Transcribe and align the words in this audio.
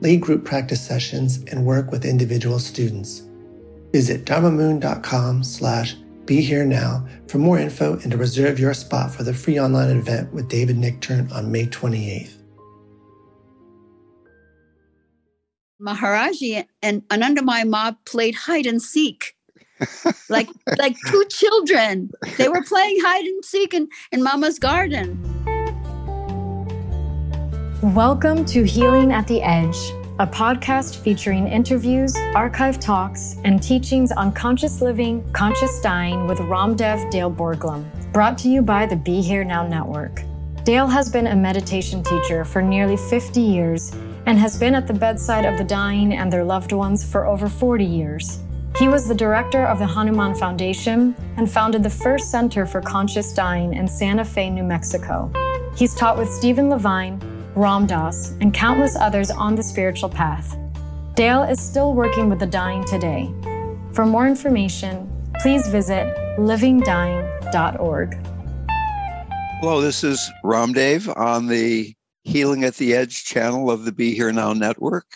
lead 0.00 0.20
group 0.20 0.44
practice 0.44 0.84
sessions, 0.84 1.42
and 1.50 1.64
work 1.64 1.90
with 1.90 2.04
individual 2.04 2.58
students. 2.58 3.22
Visit 3.92 4.24
dharmamoon.com 4.24 5.44
slash 5.44 5.96
be 6.26 6.42
here 6.42 6.66
now 6.66 7.06
for 7.26 7.38
more 7.38 7.58
info 7.58 7.94
and 7.94 8.10
to 8.10 8.18
reserve 8.18 8.58
your 8.58 8.74
spot 8.74 9.10
for 9.10 9.22
the 9.22 9.32
free 9.32 9.58
online 9.58 9.96
event 9.96 10.32
with 10.32 10.48
David 10.48 10.76
Nichtern 10.76 11.32
on 11.32 11.50
May 11.50 11.66
28th. 11.66 12.34
Maharaji 15.80 16.66
and 16.82 17.06
Anandamayi 17.08 17.66
Ma 17.66 17.92
played 18.04 18.34
hide 18.34 18.66
and 18.66 18.82
seek. 18.82 19.34
like 20.28 20.48
like 20.76 20.96
two 21.06 21.24
children. 21.30 22.10
They 22.36 22.48
were 22.48 22.62
playing 22.62 22.98
hide 23.00 23.24
and 23.24 23.44
seek 23.44 23.72
in, 23.72 23.88
in 24.10 24.22
Mama's 24.22 24.58
garden. 24.58 25.37
Welcome 27.82 28.44
to 28.46 28.64
Healing 28.64 29.12
at 29.12 29.28
the 29.28 29.40
Edge, 29.40 29.76
a 30.18 30.26
podcast 30.26 30.96
featuring 30.96 31.46
interviews, 31.46 32.12
archive 32.34 32.80
talks, 32.80 33.36
and 33.44 33.62
teachings 33.62 34.10
on 34.10 34.32
conscious 34.32 34.82
living, 34.82 35.24
conscious 35.32 35.80
dying 35.80 36.26
with 36.26 36.38
Ramdev 36.38 37.08
Dale 37.12 37.30
Borglum, 37.30 37.84
brought 38.12 38.36
to 38.38 38.48
you 38.48 38.62
by 38.62 38.84
the 38.84 38.96
Be 38.96 39.20
Here 39.20 39.44
Now 39.44 39.64
Network. 39.64 40.24
Dale 40.64 40.88
has 40.88 41.08
been 41.08 41.28
a 41.28 41.36
meditation 41.36 42.02
teacher 42.02 42.44
for 42.44 42.60
nearly 42.60 42.96
50 42.96 43.40
years 43.40 43.94
and 44.26 44.40
has 44.40 44.58
been 44.58 44.74
at 44.74 44.88
the 44.88 44.92
bedside 44.92 45.44
of 45.44 45.56
the 45.56 45.62
dying 45.62 46.14
and 46.14 46.32
their 46.32 46.42
loved 46.42 46.72
ones 46.72 47.08
for 47.08 47.26
over 47.26 47.48
40 47.48 47.84
years. 47.84 48.40
He 48.76 48.88
was 48.88 49.06
the 49.06 49.14
director 49.14 49.64
of 49.64 49.78
the 49.78 49.86
Hanuman 49.86 50.34
Foundation 50.34 51.14
and 51.36 51.48
founded 51.48 51.84
the 51.84 51.90
first 51.90 52.32
Center 52.32 52.66
for 52.66 52.80
Conscious 52.80 53.32
Dying 53.32 53.74
in 53.74 53.86
Santa 53.86 54.24
Fe, 54.24 54.50
New 54.50 54.64
Mexico. 54.64 55.30
He's 55.76 55.94
taught 55.94 56.18
with 56.18 56.28
Stephen 56.28 56.70
Levine, 56.70 57.20
Ram 57.58 57.88
Dass, 57.88 58.30
and 58.40 58.54
countless 58.54 58.94
others 58.94 59.32
on 59.32 59.56
the 59.56 59.64
spiritual 59.64 60.08
path. 60.08 60.56
Dale 61.16 61.42
is 61.42 61.60
still 61.60 61.92
working 61.92 62.28
with 62.28 62.38
the 62.38 62.46
dying 62.46 62.84
today. 62.84 63.34
For 63.92 64.06
more 64.06 64.28
information, 64.28 65.10
please 65.40 65.66
visit 65.66 66.06
livingdying.org. 66.38 68.14
Hello, 69.60 69.80
this 69.80 70.04
is 70.04 70.30
Ram 70.44 70.72
Dev 70.72 71.08
on 71.16 71.48
the 71.48 71.92
Healing 72.22 72.62
at 72.62 72.76
the 72.76 72.94
Edge 72.94 73.24
channel 73.24 73.72
of 73.72 73.84
the 73.84 73.90
Be 73.90 74.14
Here 74.14 74.30
Now 74.30 74.52
network. 74.52 75.06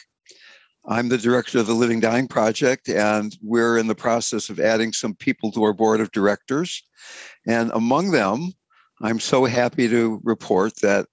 I'm 0.84 1.10
the 1.10 1.18
director 1.18 1.60
of 1.60 1.68
the 1.68 1.74
Living 1.74 2.00
Dying 2.00 2.26
Project, 2.26 2.88
and 2.88 3.38
we're 3.40 3.78
in 3.78 3.86
the 3.86 3.94
process 3.94 4.50
of 4.50 4.58
adding 4.58 4.92
some 4.92 5.14
people 5.14 5.52
to 5.52 5.62
our 5.62 5.72
board 5.72 6.00
of 6.00 6.10
directors. 6.10 6.82
And 7.46 7.70
among 7.72 8.10
them, 8.10 8.52
I'm 9.00 9.20
so 9.20 9.44
happy 9.44 9.88
to 9.88 10.20
report 10.24 10.72
that 10.82 11.06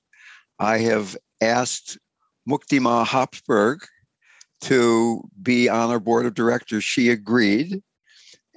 I 0.60 0.80
have 0.80 1.16
asked 1.42 1.98
Muktima 2.48 3.06
Hopsberg 3.06 3.80
to 4.62 5.24
be 5.42 5.70
on 5.70 5.90
our 5.90 6.00
board 6.00 6.26
of 6.26 6.34
directors. 6.34 6.84
She 6.84 7.10
agreed. 7.10 7.82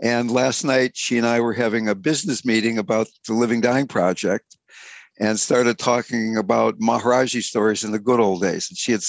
And 0.02 0.30
last 0.32 0.64
night, 0.64 0.96
she 0.96 1.16
and 1.16 1.26
I 1.26 1.38
were 1.38 1.52
having 1.52 1.88
a 1.88 1.94
business 1.94 2.44
meeting 2.44 2.76
about 2.76 3.06
the 3.26 3.34
Living 3.34 3.60
Dying 3.60 3.86
Project 3.86 4.56
and 5.20 5.38
started 5.38 5.78
talking 5.78 6.36
about 6.36 6.80
Maharaji 6.80 7.42
stories 7.42 7.84
in 7.84 7.92
the 7.92 8.00
good 8.00 8.18
old 8.18 8.42
days. 8.42 8.68
And 8.68 8.76
she 8.76 8.92
had 8.92 9.02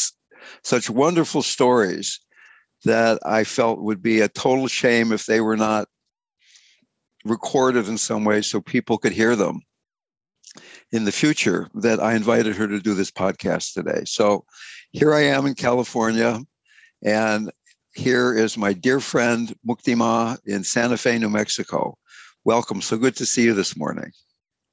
such 0.61 0.89
wonderful 0.89 1.41
stories 1.41 2.19
that 2.85 3.17
I 3.25 3.43
felt 3.43 3.81
would 3.81 4.03
be 4.03 4.19
a 4.19 4.27
total 4.27 4.67
shame 4.67 5.11
if 5.11 5.25
they 5.25 5.41
were 5.41 5.57
not 5.57 5.87
recorded 7.25 7.87
in 7.87 7.97
some 7.97 8.23
way 8.23 8.43
so 8.43 8.61
people 8.61 8.99
could 8.99 9.13
hear 9.13 9.35
them 9.35 9.61
in 10.93 11.05
the 11.05 11.11
future 11.11 11.67
that 11.73 11.99
I 11.99 12.13
invited 12.13 12.55
her 12.55 12.67
to 12.67 12.79
do 12.79 12.93
this 12.93 13.09
podcast 13.09 13.73
today. 13.73 14.03
So 14.05 14.45
here 14.91 15.13
I 15.13 15.21
am 15.21 15.47
in 15.47 15.55
California, 15.55 16.39
and 17.03 17.51
here 17.95 18.31
is 18.33 18.57
my 18.57 18.73
dear 18.73 18.99
friend 18.99 19.53
Muktima 19.67 20.37
in 20.45 20.63
Santa 20.63 20.95
Fe, 20.95 21.17
New 21.17 21.29
Mexico. 21.29 21.97
Welcome. 22.45 22.79
So 22.79 22.97
good 22.97 23.15
to 23.15 23.25
see 23.25 23.43
you 23.43 23.55
this 23.55 23.75
morning. 23.75 24.11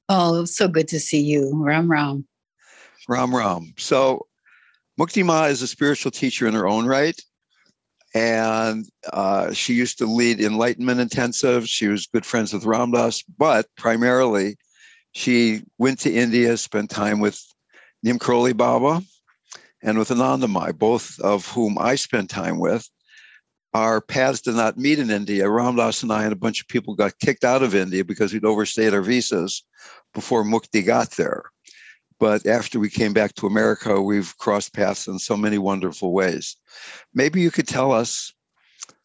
Oh, 0.09 0.45
so 0.45 0.67
good 0.67 0.87
to 0.89 0.99
see 0.99 1.21
you. 1.21 1.51
Ram 1.55 1.91
Ram. 1.91 2.27
Ram 3.09 3.35
Ram. 3.35 3.73
So 3.77 4.27
Muktima 4.99 5.49
is 5.49 5.63
a 5.63 5.67
spiritual 5.67 6.11
teacher 6.11 6.47
in 6.47 6.53
her 6.53 6.67
own 6.67 6.85
right. 6.85 7.19
And 8.13 8.85
uh, 9.11 9.53
she 9.53 9.73
used 9.73 9.97
to 9.99 10.05
lead 10.05 10.39
enlightenment 10.39 10.99
intensives. 10.99 11.67
She 11.67 11.87
was 11.87 12.05
good 12.05 12.25
friends 12.25 12.53
with 12.53 12.65
Ram 12.65 12.91
Dass, 12.91 13.23
but 13.23 13.67
primarily 13.77 14.57
she 15.13 15.63
went 15.77 15.99
to 15.99 16.13
India, 16.13 16.57
spent 16.57 16.89
time 16.89 17.19
with 17.19 17.41
Karoli 18.05 18.55
Baba 18.55 19.01
and 19.81 19.97
with 19.97 20.09
Anandamayi, 20.09 20.77
both 20.77 21.19
of 21.19 21.47
whom 21.47 21.77
I 21.77 21.95
spent 21.95 22.29
time 22.29 22.59
with. 22.59 22.87
Our 23.73 24.01
paths 24.01 24.41
did 24.41 24.55
not 24.55 24.77
meet 24.77 24.99
in 24.99 25.09
India. 25.09 25.45
Ramdas 25.45 26.03
and 26.03 26.11
I 26.11 26.23
and 26.23 26.33
a 26.33 26.37
bunch 26.37 26.61
of 26.61 26.67
people 26.67 26.93
got 26.93 27.19
kicked 27.19 27.45
out 27.45 27.63
of 27.63 27.73
India 27.73 28.03
because 28.03 28.33
we'd 28.33 28.45
overstayed 28.45 28.93
our 28.93 29.01
visas 29.01 29.63
before 30.13 30.43
Mukti 30.43 30.85
got 30.85 31.11
there. 31.11 31.43
But 32.19 32.45
after 32.45 32.79
we 32.79 32.89
came 32.89 33.13
back 33.13 33.33
to 33.35 33.47
America, 33.47 34.01
we've 34.01 34.37
crossed 34.37 34.73
paths 34.73 35.07
in 35.07 35.17
so 35.19 35.35
many 35.35 35.57
wonderful 35.57 36.13
ways. 36.13 36.55
Maybe 37.13 37.41
you 37.41 37.49
could 37.49 37.67
tell 37.67 37.91
us 37.91 38.33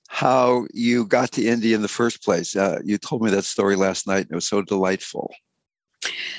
how 0.09 0.67
you 0.73 1.07
got 1.07 1.33
to 1.33 1.47
India 1.47 1.75
in 1.75 1.83
the 1.83 1.89
first 1.89 2.23
place. 2.23 2.55
Uh, 2.55 2.81
you 2.85 2.99
told 2.99 3.23
me 3.23 3.31
that 3.31 3.45
story 3.45 3.77
last 3.77 4.07
night, 4.07 4.23
and 4.23 4.33
it 4.33 4.35
was 4.35 4.49
so 4.49 4.63
delightful. 4.63 5.33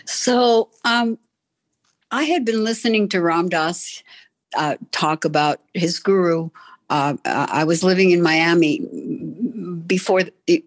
So 0.05 0.69
um, 0.85 1.17
I 2.11 2.23
had 2.23 2.45
been 2.45 2.63
listening 2.63 3.09
to 3.09 3.21
Ram 3.21 3.49
Dass 3.49 4.03
uh, 4.55 4.77
talk 4.91 5.25
about 5.25 5.61
his 5.73 5.99
guru. 5.99 6.49
Uh, 6.89 7.15
I 7.25 7.65
was 7.65 7.83
living 7.83 8.11
in 8.11 8.21
Miami 8.21 8.79
before, 9.85 10.23
the, 10.45 10.63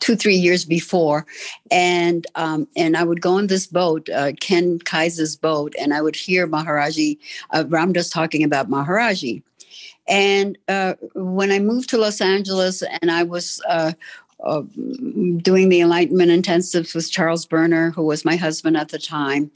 two 0.00 0.16
three 0.16 0.34
years 0.34 0.64
before 0.64 1.26
and 1.70 2.26
um, 2.34 2.66
and 2.74 2.96
i 2.96 3.04
would 3.04 3.20
go 3.20 3.32
on 3.32 3.46
this 3.46 3.66
boat 3.66 4.08
uh, 4.08 4.32
ken 4.40 4.78
kaiser's 4.80 5.36
boat 5.36 5.74
and 5.78 5.94
i 5.94 6.02
would 6.02 6.16
hear 6.16 6.48
maharaji 6.48 7.18
uh, 7.50 7.64
ramdas 7.64 8.10
talking 8.10 8.42
about 8.42 8.68
maharaji 8.68 9.42
and 10.08 10.58
uh, 10.68 10.94
when 11.14 11.52
i 11.52 11.58
moved 11.58 11.88
to 11.88 11.98
los 11.98 12.20
angeles 12.20 12.82
and 12.82 13.10
i 13.10 13.22
was 13.22 13.62
uh, 13.68 13.92
uh, 14.44 14.62
doing 15.42 15.68
the 15.68 15.80
enlightenment 15.80 16.30
intensives 16.30 16.94
with 16.94 17.10
charles 17.10 17.46
berner 17.46 17.90
who 17.90 18.02
was 18.02 18.24
my 18.24 18.36
husband 18.36 18.76
at 18.76 18.88
the 18.88 18.98
time 18.98 19.50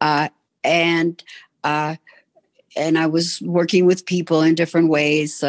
uh, 0.00 0.28
and 0.64 1.24
and 1.64 2.98
i 2.98 3.06
was 3.06 3.40
working 3.42 3.86
with 3.86 4.06
people 4.06 4.42
in 4.42 4.54
different 4.54 4.88
ways 4.88 5.42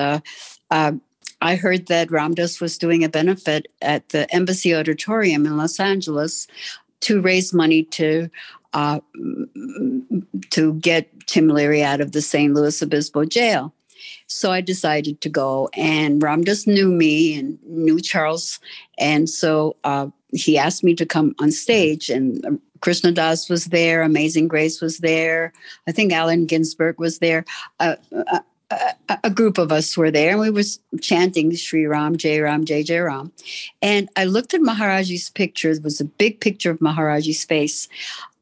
I 1.41 1.55
heard 1.55 1.87
that 1.87 2.09
Ramdas 2.09 2.59
was 2.59 2.77
doing 2.77 3.03
a 3.03 3.09
benefit 3.09 3.67
at 3.81 4.09
the 4.09 4.33
Embassy 4.33 4.75
Auditorium 4.75 5.45
in 5.45 5.55
Los 5.55 5.79
Angeles 5.79 6.47
to 7.01 7.21
raise 7.21 7.53
money 7.53 7.83
to 7.83 8.29
uh, 8.73 8.99
to 10.51 10.73
get 10.75 11.27
Tim 11.27 11.47
Leary 11.47 11.81
out 11.81 12.01
of 12.01 12.11
the 12.11 12.21
San 12.21 12.53
Luis 12.53 12.81
Obispo 12.81 13.25
jail. 13.25 13.73
So 14.27 14.51
I 14.51 14.61
decided 14.61 15.21
to 15.21 15.29
go, 15.29 15.69
and 15.73 16.21
Ramdas 16.21 16.67
knew 16.67 16.91
me 16.91 17.37
and 17.37 17.59
knew 17.63 17.99
Charles, 17.99 18.59
and 18.97 19.29
so 19.29 19.75
uh, 19.83 20.07
he 20.33 20.57
asked 20.57 20.83
me 20.83 20.95
to 20.95 21.05
come 21.05 21.35
on 21.39 21.51
stage. 21.51 22.09
And 22.09 22.59
Krishna 22.81 23.11
Das 23.11 23.49
was 23.49 23.65
there, 23.65 24.01
Amazing 24.01 24.47
Grace 24.47 24.81
was 24.81 24.99
there, 24.99 25.53
I 25.87 25.91
think 25.91 26.13
Allen 26.13 26.45
Ginsberg 26.45 26.99
was 26.99 27.19
there. 27.19 27.45
Uh, 27.79 27.95
uh 28.27 28.39
a, 28.71 29.19
a, 29.23 29.29
group 29.29 29.57
of 29.57 29.71
us 29.71 29.97
were 29.97 30.11
there 30.11 30.31
and 30.31 30.39
we 30.39 30.49
was 30.49 30.79
chanting 31.01 31.55
Sri 31.55 31.85
Ram, 31.85 32.17
Jai 32.17 32.39
Ram, 32.39 32.65
Jai 32.65 32.83
Jai 32.83 32.99
Ram. 32.99 33.31
And 33.81 34.09
I 34.15 34.25
looked 34.25 34.53
at 34.53 34.61
Maharaji's 34.61 35.29
picture. 35.29 35.71
It 35.71 35.83
was 35.83 35.99
a 35.99 36.05
big 36.05 36.39
picture 36.39 36.71
of 36.71 36.79
Maharaji's 36.79 37.43
face 37.43 37.87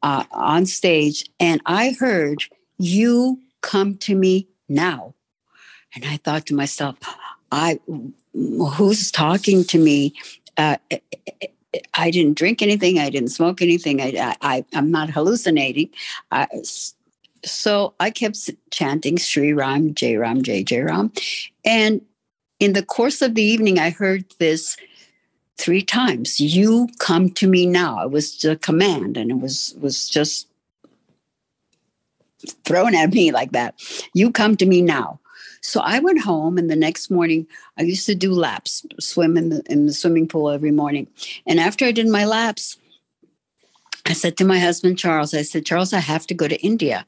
uh, 0.03 0.25
on 0.31 0.65
stage. 0.65 1.29
And 1.39 1.61
I 1.65 1.95
heard, 1.97 2.43
You 2.77 3.39
come 3.61 3.95
to 3.99 4.15
me 4.15 4.47
now. 4.67 5.13
And 5.95 6.05
I 6.05 6.17
thought 6.17 6.45
to 6.47 6.55
myself, 6.55 6.97
I 7.51 7.79
who's 8.33 9.11
talking 9.11 9.63
to 9.65 9.79
me? 9.79 10.13
Uh, 10.57 10.77
I 11.93 12.11
didn't 12.11 12.37
drink 12.37 12.61
anything. 12.61 12.99
I 12.99 13.09
didn't 13.09 13.29
smoke 13.29 13.61
anything. 13.61 14.01
I, 14.01 14.35
I, 14.41 14.65
I'm 14.73 14.91
not 14.91 15.09
hallucinating. 15.09 15.89
I, 16.31 16.47
so 17.43 17.93
I 17.99 18.09
kept 18.09 18.49
chanting 18.71 19.17
Sri 19.17 19.53
Ram, 19.53 19.93
Jai 19.93 20.15
Ram, 20.15 20.41
Jai 20.41 20.63
Jai 20.63 20.79
Ram. 20.79 21.11
And 21.65 22.01
in 22.59 22.73
the 22.73 22.83
course 22.83 23.21
of 23.21 23.35
the 23.35 23.43
evening, 23.43 23.79
I 23.79 23.91
heard 23.91 24.25
this 24.39 24.77
three 25.57 25.81
times. 25.81 26.39
You 26.39 26.87
come 26.99 27.29
to 27.31 27.47
me 27.47 27.65
now. 27.65 28.03
It 28.03 28.11
was 28.11 28.43
a 28.43 28.55
command, 28.55 29.17
and 29.17 29.31
it 29.31 29.39
was 29.39 29.75
was 29.79 30.07
just 30.07 30.47
thrown 32.63 32.95
at 32.95 33.11
me 33.11 33.31
like 33.31 33.51
that. 33.51 33.75
You 34.13 34.31
come 34.31 34.55
to 34.57 34.65
me 34.65 34.81
now. 34.81 35.19
So 35.61 35.81
I 35.81 35.99
went 35.99 36.21
home, 36.21 36.57
and 36.57 36.69
the 36.69 36.75
next 36.75 37.09
morning 37.09 37.47
I 37.77 37.83
used 37.83 38.05
to 38.05 38.15
do 38.15 38.31
laps, 38.33 38.85
swim 38.99 39.37
in 39.37 39.49
the 39.49 39.63
in 39.69 39.85
the 39.85 39.93
swimming 39.93 40.27
pool 40.27 40.49
every 40.49 40.71
morning. 40.71 41.07
And 41.45 41.59
after 41.59 41.85
I 41.85 41.91
did 41.91 42.07
my 42.07 42.25
laps, 42.25 42.77
I 44.05 44.13
said 44.13 44.37
to 44.37 44.45
my 44.45 44.59
husband 44.59 44.97
Charles, 44.97 45.33
I 45.33 45.41
said, 45.41 45.65
Charles, 45.65 45.91
I 45.91 45.99
have 45.99 46.25
to 46.27 46.33
go 46.33 46.47
to 46.47 46.61
India. 46.61 47.05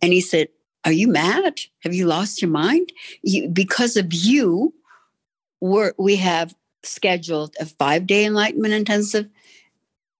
And 0.00 0.12
he 0.12 0.20
said, 0.20 0.48
Are 0.84 0.92
you 0.92 1.08
mad? 1.08 1.60
Have 1.80 1.94
you 1.94 2.06
lost 2.06 2.40
your 2.40 2.50
mind? 2.50 2.92
You, 3.22 3.48
because 3.48 3.96
of 3.96 4.12
you, 4.12 4.72
we're, 5.60 5.92
we 5.98 6.16
have 6.16 6.54
scheduled 6.84 7.54
a 7.60 7.66
five 7.66 8.06
day 8.06 8.24
enlightenment 8.24 8.74
intensive, 8.74 9.28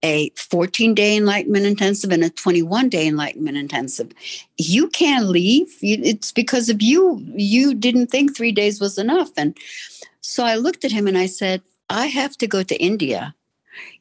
a 0.03 0.31
14 0.31 0.95
day 0.95 1.17
enlightenment 1.17 1.67
intensive, 1.67 2.11
and 2.11 2.25
a 2.25 2.31
21 2.31 2.89
day 2.89 3.07
enlightenment 3.07 3.57
intensive. 3.57 4.13
You 4.57 4.89
can't 4.89 5.27
leave. 5.27 5.77
It's 5.81 6.33
because 6.33 6.69
of 6.69 6.83
you. 6.83 7.23
You 7.35 7.75
didn't 7.75 8.09
think 8.09 8.37
three 8.37 8.53
days 8.53 8.81
was 8.81 8.99
enough. 8.99 9.31
And 9.37 9.57
so 10.21 10.45
I 10.45 10.57
looked 10.57 10.85
at 10.85 10.93
him 10.93 11.07
and 11.07 11.19
I 11.19 11.27
said, 11.27 11.63
I 11.89 12.07
have 12.07 12.37
to 12.39 12.47
go 12.47 12.63
to 12.63 12.83
India. 12.83 13.35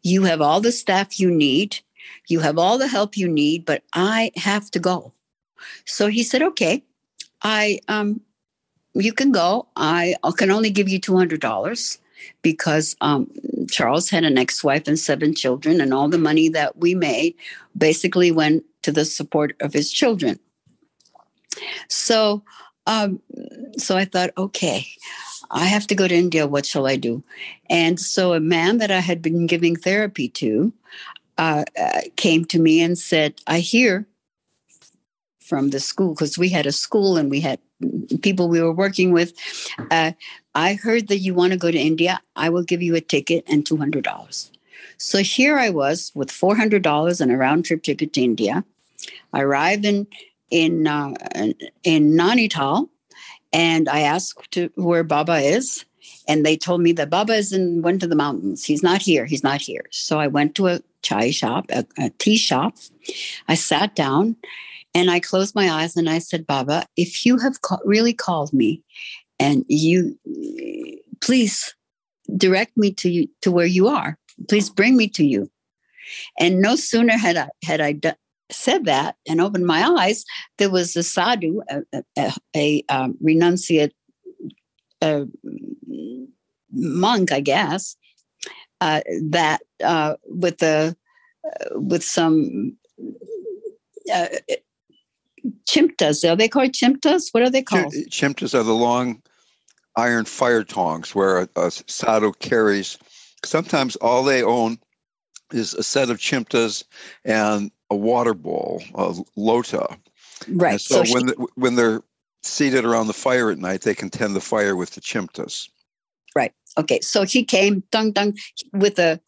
You 0.03 0.23
have 0.23 0.41
all 0.41 0.61
the 0.61 0.71
staff 0.71 1.19
you 1.19 1.29
need. 1.31 1.79
You 2.27 2.39
have 2.39 2.57
all 2.57 2.77
the 2.77 2.87
help 2.87 3.17
you 3.17 3.27
need, 3.27 3.65
but 3.65 3.83
I 3.93 4.31
have 4.35 4.71
to 4.71 4.79
go. 4.79 5.13
So 5.85 6.07
he 6.07 6.23
said, 6.23 6.41
okay, 6.41 6.83
I, 7.41 7.79
um, 7.87 8.21
you 8.93 9.13
can 9.13 9.31
go. 9.31 9.67
I 9.75 10.15
can 10.37 10.51
only 10.51 10.69
give 10.69 10.89
you 10.89 10.99
$200 10.99 11.97
because 12.41 12.95
um, 13.01 13.29
Charles 13.69 14.09
had 14.09 14.23
an 14.23 14.37
ex 14.37 14.63
wife 14.63 14.87
and 14.87 14.97
seven 14.97 15.33
children, 15.35 15.81
and 15.81 15.93
all 15.93 16.09
the 16.09 16.17
money 16.17 16.49
that 16.49 16.77
we 16.77 16.95
made 16.95 17.35
basically 17.77 18.31
went 18.31 18.63
to 18.83 18.91
the 18.91 19.05
support 19.05 19.55
of 19.61 19.73
his 19.73 19.91
children. 19.91 20.39
So, 21.89 22.43
um, 22.87 23.21
so 23.77 23.97
I 23.97 24.05
thought, 24.05 24.31
okay, 24.37 24.87
I 25.51 25.65
have 25.65 25.85
to 25.87 25.95
go 25.95 26.07
to 26.07 26.15
India. 26.15 26.47
What 26.47 26.65
shall 26.65 26.87
I 26.87 26.95
do? 26.95 27.23
And 27.69 27.99
so 27.99 28.33
a 28.33 28.39
man 28.39 28.77
that 28.77 28.91
I 28.91 28.99
had 28.99 29.21
been 29.21 29.47
giving 29.47 29.75
therapy 29.75 30.29
to 30.29 30.73
uh, 31.37 31.65
uh, 31.79 32.01
came 32.15 32.45
to 32.45 32.59
me 32.59 32.81
and 32.81 32.97
said, 32.97 33.41
I 33.47 33.59
hear 33.59 34.07
from 35.39 35.69
the 35.69 35.79
school 35.79 36.13
because 36.13 36.37
we 36.37 36.49
had 36.49 36.65
a 36.65 36.71
school 36.71 37.17
and 37.17 37.29
we 37.29 37.41
had 37.41 37.59
people 38.21 38.47
we 38.47 38.61
were 38.61 38.73
working 38.73 39.11
with. 39.11 39.33
Uh, 39.89 40.13
I 40.53 40.73
heard 40.73 41.07
that 41.07 41.19
you 41.19 41.33
want 41.33 41.53
to 41.53 41.59
go 41.59 41.71
to 41.71 41.77
India. 41.77 42.21
I 42.35 42.49
will 42.49 42.63
give 42.63 42.81
you 42.81 42.95
a 42.95 43.01
ticket 43.01 43.43
and 43.47 43.65
two 43.65 43.77
hundred 43.77 44.03
dollars. 44.03 44.51
So 44.97 45.19
here 45.19 45.57
I 45.57 45.69
was 45.69 46.11
with 46.13 46.31
four 46.31 46.55
hundred 46.55 46.83
dollars 46.83 47.21
and 47.21 47.31
a 47.31 47.37
round 47.37 47.65
trip 47.65 47.83
ticket 47.83 48.13
to 48.13 48.21
India. 48.21 48.63
I 49.33 49.41
arrived 49.41 49.85
in 49.85 50.07
in 50.49 50.87
uh, 50.87 51.13
in 51.83 52.11
Nainital, 52.11 52.89
and 53.53 53.87
I 53.87 54.01
asked 54.01 54.51
to 54.51 54.69
where 54.75 55.03
Baba 55.03 55.37
is, 55.37 55.85
and 56.27 56.45
they 56.45 56.57
told 56.57 56.81
me 56.81 56.91
that 56.93 57.09
Baba 57.09 57.33
is 57.33 57.53
in 57.53 57.81
went 57.81 58.01
to 58.01 58.07
the 58.07 58.15
mountains. 58.15 58.65
He's 58.65 58.83
not 58.83 59.01
here. 59.01 59.25
He's 59.25 59.43
not 59.43 59.61
here. 59.61 59.85
So 59.91 60.19
I 60.19 60.27
went 60.27 60.55
to 60.55 60.67
a 60.67 60.81
chai 61.01 61.31
shop, 61.31 61.65
a, 61.69 61.85
a 61.97 62.09
tea 62.19 62.37
shop. 62.37 62.75
I 63.47 63.55
sat 63.55 63.95
down 63.95 64.35
and 64.93 65.09
I 65.09 65.19
closed 65.19 65.55
my 65.55 65.69
eyes 65.69 65.95
and 65.95 66.09
I 66.09 66.19
said, 66.19 66.45
Baba, 66.45 66.85
if 66.97 67.25
you 67.25 67.37
have 67.37 67.61
ca- 67.61 67.79
really 67.85 68.13
called 68.13 68.53
me 68.53 68.83
and 69.41 69.65
you, 69.67 70.17
please 71.21 71.75
direct 72.37 72.77
me 72.77 72.91
to 72.93 73.09
you, 73.09 73.27
to 73.41 73.51
where 73.51 73.65
you 73.65 73.87
are. 73.87 74.17
Please 74.49 74.69
bring 74.69 74.95
me 74.95 75.07
to 75.09 75.25
you. 75.25 75.49
And 76.39 76.61
no 76.61 76.75
sooner 76.75 77.17
had 77.17 77.37
I, 77.37 77.49
had 77.63 77.81
I 77.81 77.93
d- 77.93 78.11
said 78.51 78.85
that 78.85 79.15
and 79.27 79.41
opened 79.41 79.65
my 79.65 79.83
eyes, 79.83 80.25
there 80.57 80.69
was 80.69 80.95
a 80.95 81.03
sadhu, 81.03 81.61
a, 81.69 82.03
a, 82.17 82.33
a 82.55 82.83
um, 82.89 83.17
renunciate 83.23 83.91
uh, 85.01 85.25
monk, 86.71 87.31
I 87.31 87.39
guess, 87.39 87.95
uh, 88.81 89.01
that 89.29 89.61
uh, 89.83 90.15
with 90.25 90.57
the 90.59 90.95
uh, 91.45 91.79
with 91.79 92.03
some 92.03 92.77
uh, 94.13 94.27
chimtas. 95.67 96.29
Are 96.29 96.35
they 96.35 96.47
called 96.47 96.71
chimtas? 96.71 97.29
What 97.31 97.43
are 97.43 97.49
they 97.49 97.63
called? 97.63 97.93
Chimtas 98.09 98.53
are 98.53 98.63
the 98.63 98.73
long 98.73 99.21
iron 99.95 100.25
fire 100.25 100.63
tongs 100.63 101.13
where 101.13 101.39
a, 101.39 101.49
a 101.55 101.71
sadhu 101.71 102.33
carries. 102.39 102.97
Sometimes 103.43 103.95
all 103.97 104.23
they 104.23 104.43
own 104.43 104.77
is 105.51 105.73
a 105.73 105.83
set 105.83 106.09
of 106.09 106.17
chimtas 106.17 106.83
and 107.25 107.71
a 107.89 107.95
water 107.95 108.33
bowl, 108.33 108.81
a 108.95 109.15
lota. 109.35 109.87
Right. 110.47 110.73
And 110.73 110.81
so, 110.81 111.03
so 111.03 111.13
when 111.13 111.25
the, 111.27 111.47
when 111.55 111.75
they're 111.75 112.01
seated 112.43 112.85
around 112.85 113.07
the 113.07 113.13
fire 113.13 113.51
at 113.51 113.57
night, 113.57 113.81
they 113.81 113.95
can 113.95 114.09
tend 114.09 114.35
the 114.35 114.41
fire 114.41 114.75
with 114.75 114.91
the 114.91 115.01
chimtas. 115.01 115.69
Right. 116.35 116.53
Okay. 116.77 117.01
So 117.01 117.23
he 117.23 117.43
came 117.43 117.83
dung 117.91 118.11
dung 118.11 118.37
with 118.73 118.97
a 118.99 119.19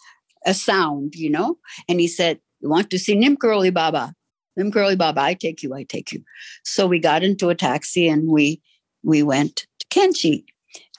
a 0.46 0.54
sound, 0.54 1.16
you 1.16 1.30
know, 1.30 1.58
and 1.88 2.00
he 2.00 2.08
said, 2.08 2.40
"You 2.62 2.70
want 2.70 2.90
to 2.90 3.00
see 3.00 3.16
Neem 3.16 3.38
Karoli 3.38 3.74
Baba?" 3.74 4.14
I'm 4.58 4.72
Curly 4.72 4.96
Bob, 4.96 5.18
I 5.18 5.34
take 5.34 5.64
you, 5.64 5.74
I 5.74 5.84
take 5.84 6.12
you. 6.12 6.24
So 6.64 6.86
we 6.88 7.00
got 7.00 7.24
into 7.24 7.50
a 7.50 7.56
taxi 7.56 8.08
and 8.08 8.28
we 8.28 8.62
we 9.04 9.24
went 9.24 9.66
to 9.80 9.88
Kainchi. 9.88 10.46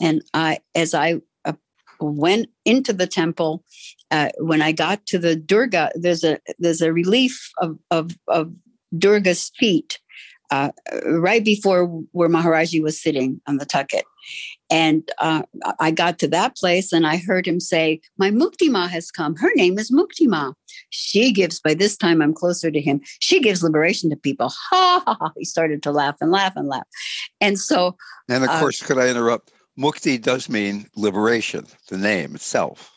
And 0.00 0.22
I, 0.32 0.58
as 0.74 0.94
I 0.94 1.20
uh, 1.44 1.52
went 2.00 2.48
into 2.64 2.92
the 2.92 3.06
temple, 3.06 3.64
uh, 4.10 4.30
when 4.38 4.62
I 4.62 4.72
got 4.72 5.06
to 5.06 5.18
the 5.18 5.36
Durga, 5.36 5.90
there's 5.94 6.24
a 6.24 6.38
there's 6.58 6.80
a 6.80 6.92
relief 6.92 7.50
of 7.58 7.78
of, 7.90 8.12
of 8.28 8.52
Durga's 8.96 9.50
feet 9.58 9.98
uh, 10.50 10.70
right 11.06 11.44
before 11.44 11.86
where 12.12 12.28
Maharaji 12.28 12.82
was 12.82 13.00
sitting 13.00 13.40
on 13.46 13.56
the 13.56 13.66
tucket. 13.66 14.04
And 14.70 15.10
uh, 15.18 15.42
I 15.80 15.90
got 15.90 16.18
to 16.20 16.28
that 16.28 16.56
place 16.56 16.92
and 16.92 17.06
I 17.06 17.16
heard 17.16 17.46
him 17.46 17.60
say, 17.60 18.00
My 18.18 18.30
Mukti 18.30 18.70
Ma 18.70 18.86
has 18.88 19.10
come. 19.10 19.36
Her 19.36 19.50
name 19.54 19.78
is 19.78 19.90
Mukti 19.90 20.26
Ma. 20.26 20.52
She 20.90 21.32
gives, 21.32 21.60
by 21.60 21.74
this 21.74 21.96
time 21.96 22.22
I'm 22.22 22.32
closer 22.32 22.70
to 22.70 22.80
him, 22.80 23.00
she 23.18 23.40
gives 23.40 23.62
liberation 23.62 24.10
to 24.10 24.16
people. 24.16 24.48
Ha 24.70 25.02
ha 25.04 25.16
ha. 25.20 25.32
He 25.36 25.44
started 25.44 25.82
to 25.82 25.90
laugh 25.90 26.16
and 26.20 26.30
laugh 26.30 26.54
and 26.56 26.68
laugh. 26.68 26.86
And 27.40 27.58
so. 27.58 27.96
And 28.28 28.44
of 28.44 28.50
uh, 28.50 28.60
course, 28.60 28.82
could 28.82 28.98
I 28.98 29.08
interrupt? 29.08 29.52
Mukti 29.78 30.20
does 30.20 30.48
mean 30.48 30.88
liberation, 30.96 31.66
the 31.88 31.98
name 31.98 32.34
itself. 32.34 32.92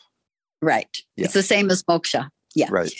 Right. 0.62 0.96
Yeah. 1.16 1.24
It's 1.24 1.34
the 1.34 1.42
same 1.42 1.70
as 1.70 1.82
moksha. 1.84 2.28
Yeah. 2.54 2.68
Right. 2.70 2.92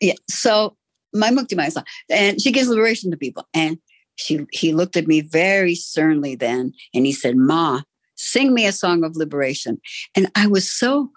Yeah. 0.00 0.14
So 0.28 0.76
my 1.12 1.30
Mukti 1.30 1.72
song, 1.72 1.84
and 2.10 2.40
she 2.40 2.52
gives 2.52 2.68
liberation 2.68 3.10
to 3.10 3.16
people. 3.16 3.46
And 3.54 3.78
she 4.16 4.46
he 4.52 4.72
looked 4.72 4.96
at 4.96 5.06
me 5.06 5.20
very 5.20 5.74
sternly 5.74 6.34
then, 6.34 6.72
and 6.94 7.06
he 7.06 7.12
said, 7.12 7.36
"Ma, 7.36 7.82
sing 8.16 8.54
me 8.54 8.66
a 8.66 8.72
song 8.72 9.04
of 9.04 9.16
liberation." 9.16 9.80
And 10.14 10.30
I 10.34 10.46
was 10.46 10.70
so 10.70 11.10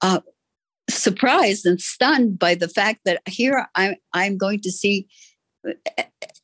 uh, 0.00 0.20
surprised 0.88 1.66
and 1.66 1.80
stunned 1.80 2.38
by 2.38 2.54
the 2.54 2.68
fact 2.68 3.00
that 3.04 3.20
here 3.26 3.66
I'm 3.74 3.96
I'm 4.12 4.36
going 4.36 4.60
to 4.60 4.70
see 4.70 5.08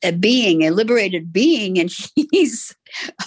a 0.02 0.12
being, 0.12 0.62
a 0.62 0.70
liberated 0.70 1.32
being, 1.32 1.78
and 1.78 1.94
he's 2.30 2.74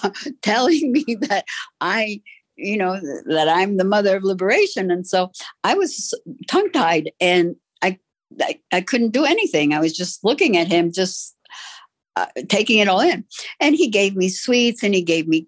uh, 0.03 0.09
telling 0.41 0.91
me 0.91 1.15
that 1.21 1.45
I, 1.81 2.21
you 2.55 2.77
know, 2.77 2.99
that 3.27 3.49
I'm 3.49 3.77
the 3.77 3.83
mother 3.83 4.17
of 4.17 4.23
liberation. 4.23 4.91
And 4.91 5.05
so 5.05 5.31
I 5.63 5.75
was 5.75 6.13
tongue 6.47 6.71
tied 6.71 7.11
and 7.19 7.55
I, 7.81 7.99
I, 8.41 8.59
I, 8.71 8.81
couldn't 8.81 9.11
do 9.11 9.25
anything. 9.25 9.73
I 9.73 9.79
was 9.79 9.95
just 9.95 10.23
looking 10.23 10.55
at 10.55 10.67
him, 10.67 10.91
just 10.91 11.35
uh, 12.15 12.27
taking 12.47 12.79
it 12.79 12.87
all 12.87 13.01
in. 13.01 13.25
And 13.59 13.75
he 13.75 13.89
gave 13.89 14.15
me 14.15 14.29
sweets 14.29 14.83
and 14.83 14.95
he 14.95 15.01
gave 15.01 15.27
me 15.27 15.47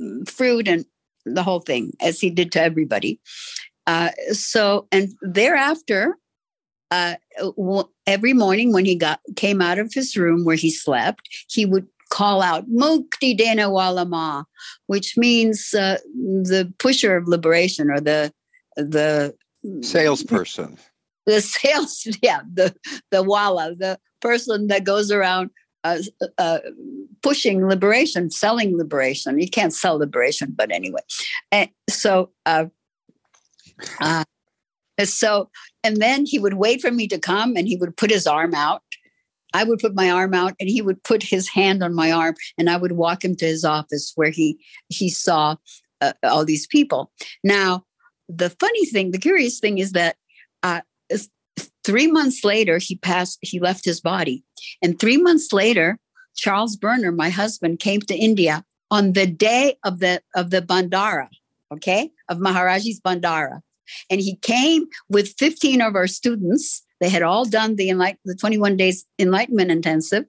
mm, 0.00 0.28
fruit 0.28 0.66
and 0.66 0.86
the 1.26 1.42
whole 1.42 1.60
thing, 1.60 1.92
as 2.00 2.20
he 2.20 2.30
did 2.30 2.52
to 2.52 2.62
everybody. 2.62 3.20
Uh, 3.86 4.10
so, 4.32 4.88
and 4.90 5.10
thereafter, 5.20 6.16
uh, 6.90 7.16
every 8.06 8.32
morning 8.32 8.72
when 8.72 8.84
he 8.84 8.94
got 8.94 9.20
came 9.36 9.60
out 9.60 9.78
of 9.78 9.92
his 9.92 10.16
room 10.16 10.44
where 10.44 10.56
he 10.56 10.70
slept, 10.70 11.28
he 11.48 11.66
would 11.66 11.86
call 12.10 12.42
out 12.42 12.68
"Mukti 12.70 13.36
Dena 13.36 13.68
Walama," 13.68 14.44
which 14.86 15.16
means 15.16 15.74
uh, 15.74 15.98
the 16.14 16.72
pusher 16.78 17.16
of 17.16 17.28
liberation 17.28 17.90
or 17.90 18.00
the 18.00 18.32
the 18.76 19.34
salesperson. 19.82 20.78
The 21.28 21.40
sales, 21.40 22.06
yeah, 22.22 22.42
the 22.54 22.72
the 23.10 23.20
wala, 23.20 23.74
the 23.74 23.98
person 24.20 24.68
that 24.68 24.84
goes 24.84 25.10
around 25.10 25.50
uh, 25.86 25.98
uh, 26.38 26.58
pushing 27.22 27.66
liberation, 27.66 28.30
selling 28.30 28.76
liberation. 28.76 29.40
You 29.40 29.48
can't 29.48 29.72
sell 29.72 29.98
liberation, 29.98 30.52
but 30.56 30.70
anyway. 30.70 31.00
And 31.52 31.70
so, 31.88 32.30
uh, 32.44 32.66
uh, 34.00 34.24
so, 35.04 35.50
and 35.84 35.98
then 35.98 36.24
he 36.26 36.38
would 36.38 36.54
wait 36.54 36.80
for 36.80 36.90
me 36.90 37.06
to 37.08 37.18
come 37.18 37.56
and 37.56 37.68
he 37.68 37.76
would 37.76 37.96
put 37.96 38.10
his 38.10 38.26
arm 38.26 38.54
out. 38.54 38.82
I 39.52 39.64
would 39.64 39.78
put 39.78 39.94
my 39.94 40.10
arm 40.10 40.34
out 40.34 40.54
and 40.60 40.68
he 40.68 40.82
would 40.82 41.02
put 41.02 41.22
his 41.22 41.48
hand 41.48 41.82
on 41.82 41.94
my 41.94 42.10
arm 42.12 42.34
and 42.58 42.68
I 42.68 42.76
would 42.76 42.92
walk 42.92 43.24
him 43.24 43.36
to 43.36 43.46
his 43.46 43.64
office 43.64 44.12
where 44.14 44.30
he 44.30 44.58
he 44.88 45.08
saw 45.08 45.56
uh, 46.00 46.12
all 46.22 46.44
these 46.44 46.66
people. 46.66 47.12
Now, 47.42 47.84
the 48.28 48.50
funny 48.50 48.86
thing, 48.86 49.12
the 49.12 49.18
curious 49.18 49.58
thing 49.58 49.78
is 49.78 49.92
that 49.92 50.16
uh, 50.62 50.80
three 51.84 52.10
months 52.10 52.44
later 52.44 52.78
he 52.78 52.96
passed. 52.96 53.38
He 53.42 53.60
left 53.60 53.84
his 53.84 54.00
body, 54.00 54.44
and 54.82 54.98
three 54.98 55.16
months 55.16 55.52
later, 55.52 55.98
Charles 56.34 56.76
Berner, 56.76 57.12
my 57.12 57.30
husband, 57.30 57.78
came 57.78 58.00
to 58.02 58.14
India 58.14 58.64
on 58.90 59.12
the 59.12 59.26
day 59.26 59.76
of 59.84 60.00
the 60.00 60.20
of 60.34 60.50
the 60.50 60.60
Bhandara, 60.60 61.28
okay, 61.72 62.10
of 62.28 62.38
Maharaji's 62.38 63.00
Bhandara. 63.00 63.60
And 64.10 64.20
he 64.20 64.36
came 64.36 64.86
with 65.08 65.34
15 65.38 65.80
of 65.80 65.94
our 65.94 66.06
students. 66.06 66.82
They 67.00 67.08
had 67.08 67.22
all 67.22 67.44
done 67.44 67.76
the 67.76 67.88
enlight- 67.88 68.18
the 68.24 68.34
21 68.34 68.76
days 68.76 69.04
enlightenment 69.18 69.70
intensive. 69.70 70.24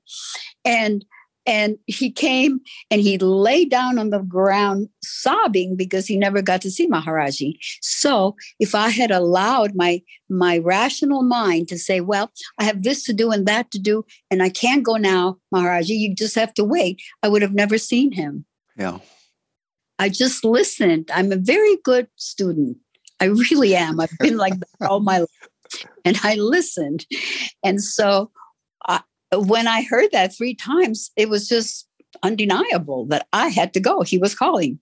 And 0.66 1.06
and 1.48 1.78
he 1.88 2.12
came 2.12 2.60
and 2.92 3.00
he 3.00 3.18
lay 3.18 3.64
down 3.64 3.98
on 3.98 4.10
the 4.10 4.20
ground 4.20 4.90
sobbing 5.02 5.78
because 5.78 6.06
he 6.06 6.18
never 6.18 6.42
got 6.42 6.62
to 6.62 6.70
see 6.70 6.90
Maharaji. 6.90 7.58
So 7.82 8.36
if 8.60 8.76
I 8.76 8.90
had 8.90 9.12
allowed 9.12 9.74
my 9.74 10.02
my 10.30 10.58
rational 10.58 11.24
mind 11.24 11.70
to 11.70 11.78
say, 11.78 12.02
well, 12.02 12.32
I 12.60 12.66
have 12.66 12.84
this 12.84 13.04
to 13.06 13.14
do 13.14 13.32
and 13.32 13.48
that 13.48 13.72
to 13.72 13.80
do, 13.80 14.04
and 14.30 14.44
I 14.44 14.50
can't 14.50 14.84
go 14.84 14.98
now, 14.98 15.38
Maharaji, 15.56 15.98
you 15.98 16.14
just 16.14 16.36
have 16.36 16.54
to 16.56 16.66
wait, 16.66 17.02
I 17.24 17.30
would 17.30 17.42
have 17.42 17.54
never 17.54 17.78
seen 17.78 18.12
him. 18.12 18.46
Yeah. 18.76 19.00
I 20.00 20.10
just 20.10 20.44
listened. 20.44 21.10
I'm 21.14 21.32
a 21.32 21.38
very 21.38 21.78
good 21.84 22.08
student. 22.18 22.78
I 23.20 23.26
really 23.26 23.76
am. 23.76 24.00
I've 24.00 24.18
been 24.20 24.38
like 24.38 24.60
that 24.60 24.68
all 24.90 25.00
my 25.00 25.20
life. 25.20 25.30
And 26.06 26.18
I 26.24 26.36
listened. 26.36 27.06
And 27.64 27.84
so 27.84 28.32
I, 28.88 29.02
when 29.36 29.68
I 29.68 29.84
heard 29.84 30.10
that 30.14 30.36
three 30.36 30.56
times, 30.56 31.12
it 31.18 31.30
was 31.30 31.48
just 31.48 31.88
undeniable 32.24 33.06
that 33.08 33.28
I 33.34 33.50
had 33.50 33.74
to 33.74 33.80
go. 33.80 34.02
He 34.02 34.18
was 34.18 34.34
calling. 34.34 34.80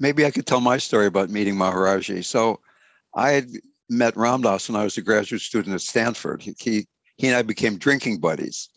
Maybe 0.00 0.24
I 0.24 0.30
could 0.30 0.46
tell 0.46 0.60
my 0.60 0.78
story 0.78 1.06
about 1.06 1.30
meeting 1.30 1.54
Maharaji. 1.54 2.24
So 2.24 2.60
I 3.14 3.30
had 3.30 3.48
met 3.88 4.14
Ramdas 4.14 4.68
when 4.68 4.80
I 4.80 4.84
was 4.84 4.96
a 4.96 5.02
graduate 5.02 5.42
student 5.42 5.74
at 5.74 5.80
Stanford. 5.80 6.42
He, 6.42 6.54
he, 6.58 6.86
he 7.16 7.28
and 7.28 7.36
I 7.36 7.42
became 7.42 7.78
drinking 7.78 8.20
buddies. 8.20 8.68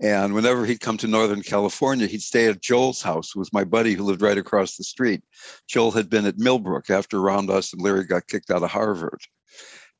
And 0.00 0.34
whenever 0.34 0.66
he'd 0.66 0.80
come 0.80 0.98
to 0.98 1.06
Northern 1.06 1.42
California, 1.42 2.06
he'd 2.06 2.22
stay 2.22 2.46
at 2.48 2.60
Joel's 2.60 3.00
house, 3.00 3.30
who 3.30 3.40
was 3.40 3.52
my 3.52 3.64
buddy 3.64 3.94
who 3.94 4.04
lived 4.04 4.20
right 4.20 4.36
across 4.36 4.76
the 4.76 4.84
street. 4.84 5.22
Joel 5.68 5.90
had 5.90 6.10
been 6.10 6.26
at 6.26 6.38
Millbrook 6.38 6.90
after 6.90 7.20
Ram 7.20 7.46
Dass 7.46 7.72
and 7.72 7.80
Larry 7.80 8.04
got 8.04 8.26
kicked 8.26 8.50
out 8.50 8.62
of 8.62 8.70
Harvard. 8.70 9.20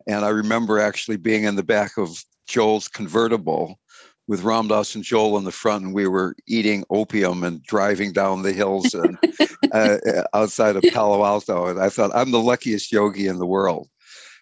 And 0.06 0.24
I 0.24 0.28
remember 0.28 0.78
actually 0.78 1.16
being 1.16 1.44
in 1.44 1.56
the 1.56 1.62
back 1.62 1.96
of 1.96 2.22
Joel's 2.46 2.88
convertible 2.88 3.80
with 4.28 4.42
Ram 4.42 4.68
Dass 4.68 4.94
and 4.94 5.04
Joel 5.04 5.38
in 5.38 5.44
the 5.44 5.52
front, 5.52 5.84
and 5.84 5.94
we 5.94 6.06
were 6.08 6.34
eating 6.46 6.84
opium 6.90 7.44
and 7.44 7.62
driving 7.62 8.12
down 8.12 8.42
the 8.42 8.52
hills 8.52 8.92
and 8.92 9.16
uh, 9.72 9.98
outside 10.34 10.76
of 10.76 10.84
Palo 10.92 11.24
Alto. 11.24 11.66
And 11.66 11.80
I 11.80 11.88
thought, 11.88 12.10
I'm 12.14 12.32
the 12.32 12.40
luckiest 12.40 12.92
yogi 12.92 13.28
in 13.28 13.38
the 13.38 13.46
world. 13.46 13.88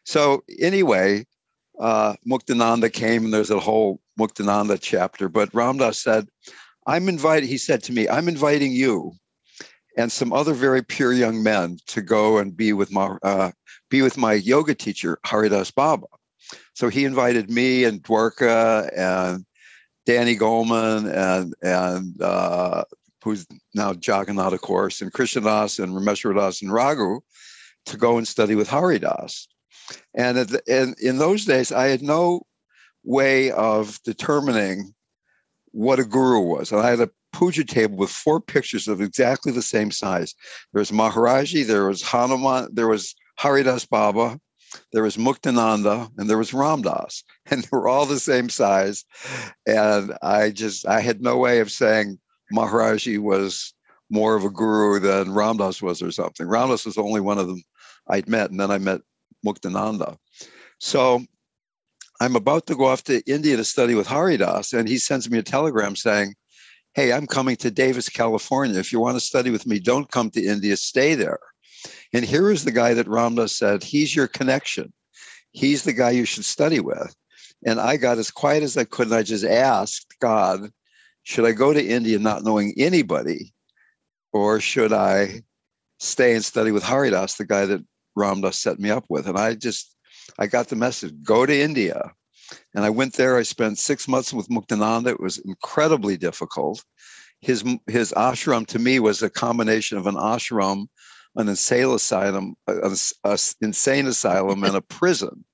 So, 0.04 0.42
anyway, 0.58 1.26
uh, 1.78 2.14
Muktananda 2.26 2.92
came, 2.92 3.24
and 3.24 3.34
there's 3.34 3.50
a 3.50 3.60
whole 3.60 4.00
Muktananda 4.18 4.78
chapter. 4.80 5.28
But 5.28 5.50
Ramdas 5.52 5.96
said, 5.96 6.28
I'm 6.86 7.08
invited, 7.08 7.48
he 7.48 7.58
said 7.58 7.82
to 7.84 7.92
me, 7.92 8.08
I'm 8.08 8.28
inviting 8.28 8.72
you 8.72 9.12
and 9.96 10.10
some 10.10 10.32
other 10.32 10.52
very 10.52 10.82
pure 10.82 11.12
young 11.12 11.42
men 11.42 11.78
to 11.86 12.02
go 12.02 12.38
and 12.38 12.56
be 12.56 12.72
with 12.72 12.90
my, 12.90 13.16
uh, 13.22 13.52
be 13.90 14.02
with 14.02 14.16
my 14.16 14.34
yoga 14.34 14.74
teacher, 14.74 15.18
Haridas 15.24 15.70
Baba. 15.70 16.06
So 16.74 16.88
he 16.88 17.04
invited 17.04 17.50
me 17.50 17.84
and 17.84 18.02
Dwarka 18.02 18.90
and 18.96 19.44
Danny 20.06 20.36
Goleman 20.36 21.10
and, 21.12 21.54
and 21.62 22.20
uh, 22.20 22.84
who's 23.22 23.46
now 23.74 23.92
Jagannath, 23.92 24.52
of 24.52 24.60
course, 24.60 25.00
and 25.00 25.12
Krishnadas 25.12 25.82
and 25.82 25.94
Rameshwar 25.94 26.62
and 26.62 26.72
Raghu 26.72 27.20
to 27.86 27.96
go 27.96 28.18
and 28.18 28.28
study 28.28 28.54
with 28.54 28.68
Haridas. 28.68 29.48
And, 30.14 30.38
the, 30.38 30.62
and 30.68 30.98
in 31.00 31.18
those 31.18 31.44
days, 31.44 31.72
I 31.72 31.88
had 31.88 32.02
no 32.02 32.42
way 33.04 33.50
of 33.52 34.00
determining 34.04 34.94
what 35.72 35.98
a 35.98 36.04
guru 36.04 36.40
was. 36.40 36.72
And 36.72 36.80
I 36.80 36.90
had 36.90 37.00
a 37.00 37.10
puja 37.32 37.64
table 37.64 37.96
with 37.96 38.10
four 38.10 38.40
pictures 38.40 38.88
of 38.88 39.00
exactly 39.00 39.52
the 39.52 39.62
same 39.62 39.90
size. 39.90 40.34
There 40.72 40.80
was 40.80 40.90
Maharaji, 40.90 41.66
there 41.66 41.86
was 41.86 42.02
Hanuman, 42.02 42.68
there 42.72 42.88
was 42.88 43.14
Haridas 43.38 43.84
Baba, 43.84 44.38
there 44.92 45.02
was 45.02 45.16
Muktananda, 45.16 46.08
and 46.16 46.28
there 46.28 46.38
was 46.38 46.52
Ramdas. 46.52 47.22
And 47.50 47.62
they 47.62 47.68
were 47.72 47.88
all 47.88 48.06
the 48.06 48.18
same 48.18 48.48
size. 48.48 49.04
And 49.66 50.16
I 50.22 50.50
just 50.50 50.86
I 50.86 51.00
had 51.00 51.20
no 51.20 51.36
way 51.36 51.60
of 51.60 51.70
saying 51.70 52.18
Maharaji 52.52 53.18
was 53.18 53.74
more 54.10 54.34
of 54.34 54.44
a 54.44 54.50
guru 54.50 54.98
than 55.00 55.28
Ramdas 55.28 55.82
was 55.82 56.02
or 56.02 56.10
something. 56.10 56.46
Ram 56.46 56.68
Dass 56.68 56.86
was 56.86 56.98
only 56.98 57.20
one 57.20 57.38
of 57.38 57.48
them 57.48 57.62
I'd 58.08 58.28
met, 58.28 58.50
and 58.50 58.60
then 58.60 58.70
I 58.70 58.78
met 58.78 59.00
Muktananda. 59.44 60.16
So 60.78 61.24
I'm 62.20 62.36
about 62.36 62.66
to 62.66 62.76
go 62.76 62.86
off 62.86 63.04
to 63.04 63.22
India 63.30 63.56
to 63.56 63.64
study 63.64 63.94
with 63.94 64.06
Haridas, 64.06 64.72
and 64.72 64.88
he 64.88 64.98
sends 64.98 65.28
me 65.28 65.38
a 65.38 65.42
telegram 65.42 65.96
saying, 65.96 66.34
Hey, 66.94 67.12
I'm 67.12 67.26
coming 67.26 67.56
to 67.56 67.72
Davis, 67.72 68.08
California. 68.08 68.78
If 68.78 68.92
you 68.92 69.00
want 69.00 69.16
to 69.16 69.20
study 69.20 69.50
with 69.50 69.66
me, 69.66 69.80
don't 69.80 70.10
come 70.10 70.30
to 70.30 70.44
India, 70.44 70.76
stay 70.76 71.16
there. 71.16 71.40
And 72.12 72.24
here 72.24 72.50
is 72.50 72.64
the 72.64 72.70
guy 72.70 72.94
that 72.94 73.08
Ramdas 73.08 73.50
said, 73.50 73.82
He's 73.82 74.14
your 74.14 74.28
connection. 74.28 74.92
He's 75.50 75.82
the 75.82 75.92
guy 75.92 76.10
you 76.10 76.24
should 76.24 76.44
study 76.44 76.80
with. 76.80 77.14
And 77.66 77.80
I 77.80 77.96
got 77.96 78.18
as 78.18 78.30
quiet 78.30 78.62
as 78.62 78.76
I 78.76 78.84
could, 78.84 79.08
and 79.08 79.16
I 79.16 79.22
just 79.22 79.44
asked 79.44 80.14
God, 80.20 80.70
Should 81.24 81.46
I 81.46 81.52
go 81.52 81.72
to 81.72 81.84
India 81.84 82.18
not 82.18 82.44
knowing 82.44 82.74
anybody, 82.76 83.52
or 84.32 84.60
should 84.60 84.92
I 84.92 85.42
stay 85.98 86.34
and 86.34 86.44
study 86.44 86.70
with 86.70 86.84
Haridas, 86.84 87.34
the 87.34 87.44
guy 87.44 87.66
that 87.66 87.84
Ramdas 88.16 88.54
set 88.54 88.78
me 88.78 88.90
up 88.90 89.04
with? 89.08 89.26
And 89.26 89.36
I 89.36 89.54
just 89.54 89.93
I 90.38 90.46
got 90.46 90.68
the 90.68 90.76
message 90.76 91.14
go 91.22 91.46
to 91.46 91.60
India. 91.60 92.12
And 92.74 92.84
I 92.84 92.90
went 92.90 93.14
there. 93.14 93.36
I 93.36 93.42
spent 93.42 93.78
six 93.78 94.06
months 94.06 94.32
with 94.32 94.48
Muktananda. 94.48 95.08
It 95.08 95.20
was 95.20 95.38
incredibly 95.38 96.16
difficult. 96.16 96.84
His, 97.40 97.64
his 97.86 98.12
ashram 98.12 98.66
to 98.68 98.78
me 98.78 99.00
was 99.00 99.22
a 99.22 99.30
combination 99.30 99.98
of 99.98 100.06
an 100.06 100.14
ashram, 100.14 100.86
an 101.36 101.48
insane 101.48 101.90
asylum, 101.90 102.54
an 102.66 102.96
insane 103.60 104.06
asylum, 104.06 104.64
and 104.64 104.76
a 104.76 104.80
prison. 104.98 105.44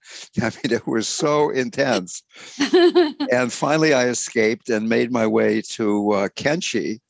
I 0.41 0.51
mean, 0.51 0.73
it 0.73 0.87
was 0.87 1.09
so 1.09 1.51
intense. 1.51 2.23
and 3.31 3.53
finally, 3.53 3.95
I 3.95 4.09
escaped 4.09 4.69
and 4.69 4.89
made 4.89 5.13
my 5.13 5.27
way 5.27 5.63
to 5.73 6.13
uh, 6.13 6.29
Kainchi. 6.29 7.01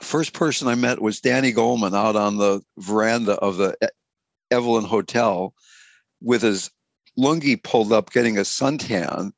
First 0.00 0.32
person 0.32 0.68
I 0.68 0.74
met 0.74 1.02
was 1.02 1.20
Danny 1.20 1.52
Goleman 1.52 1.96
out 1.96 2.14
on 2.14 2.36
the 2.36 2.60
veranda 2.78 3.32
of 3.34 3.56
the 3.56 3.76
Evelyn 4.50 4.84
Hotel 4.84 5.54
with 6.20 6.42
his 6.42 6.70
lungi 7.18 7.62
pulled 7.62 7.92
up, 7.92 8.12
getting 8.12 8.38
a 8.38 8.42
suntan, 8.42 9.32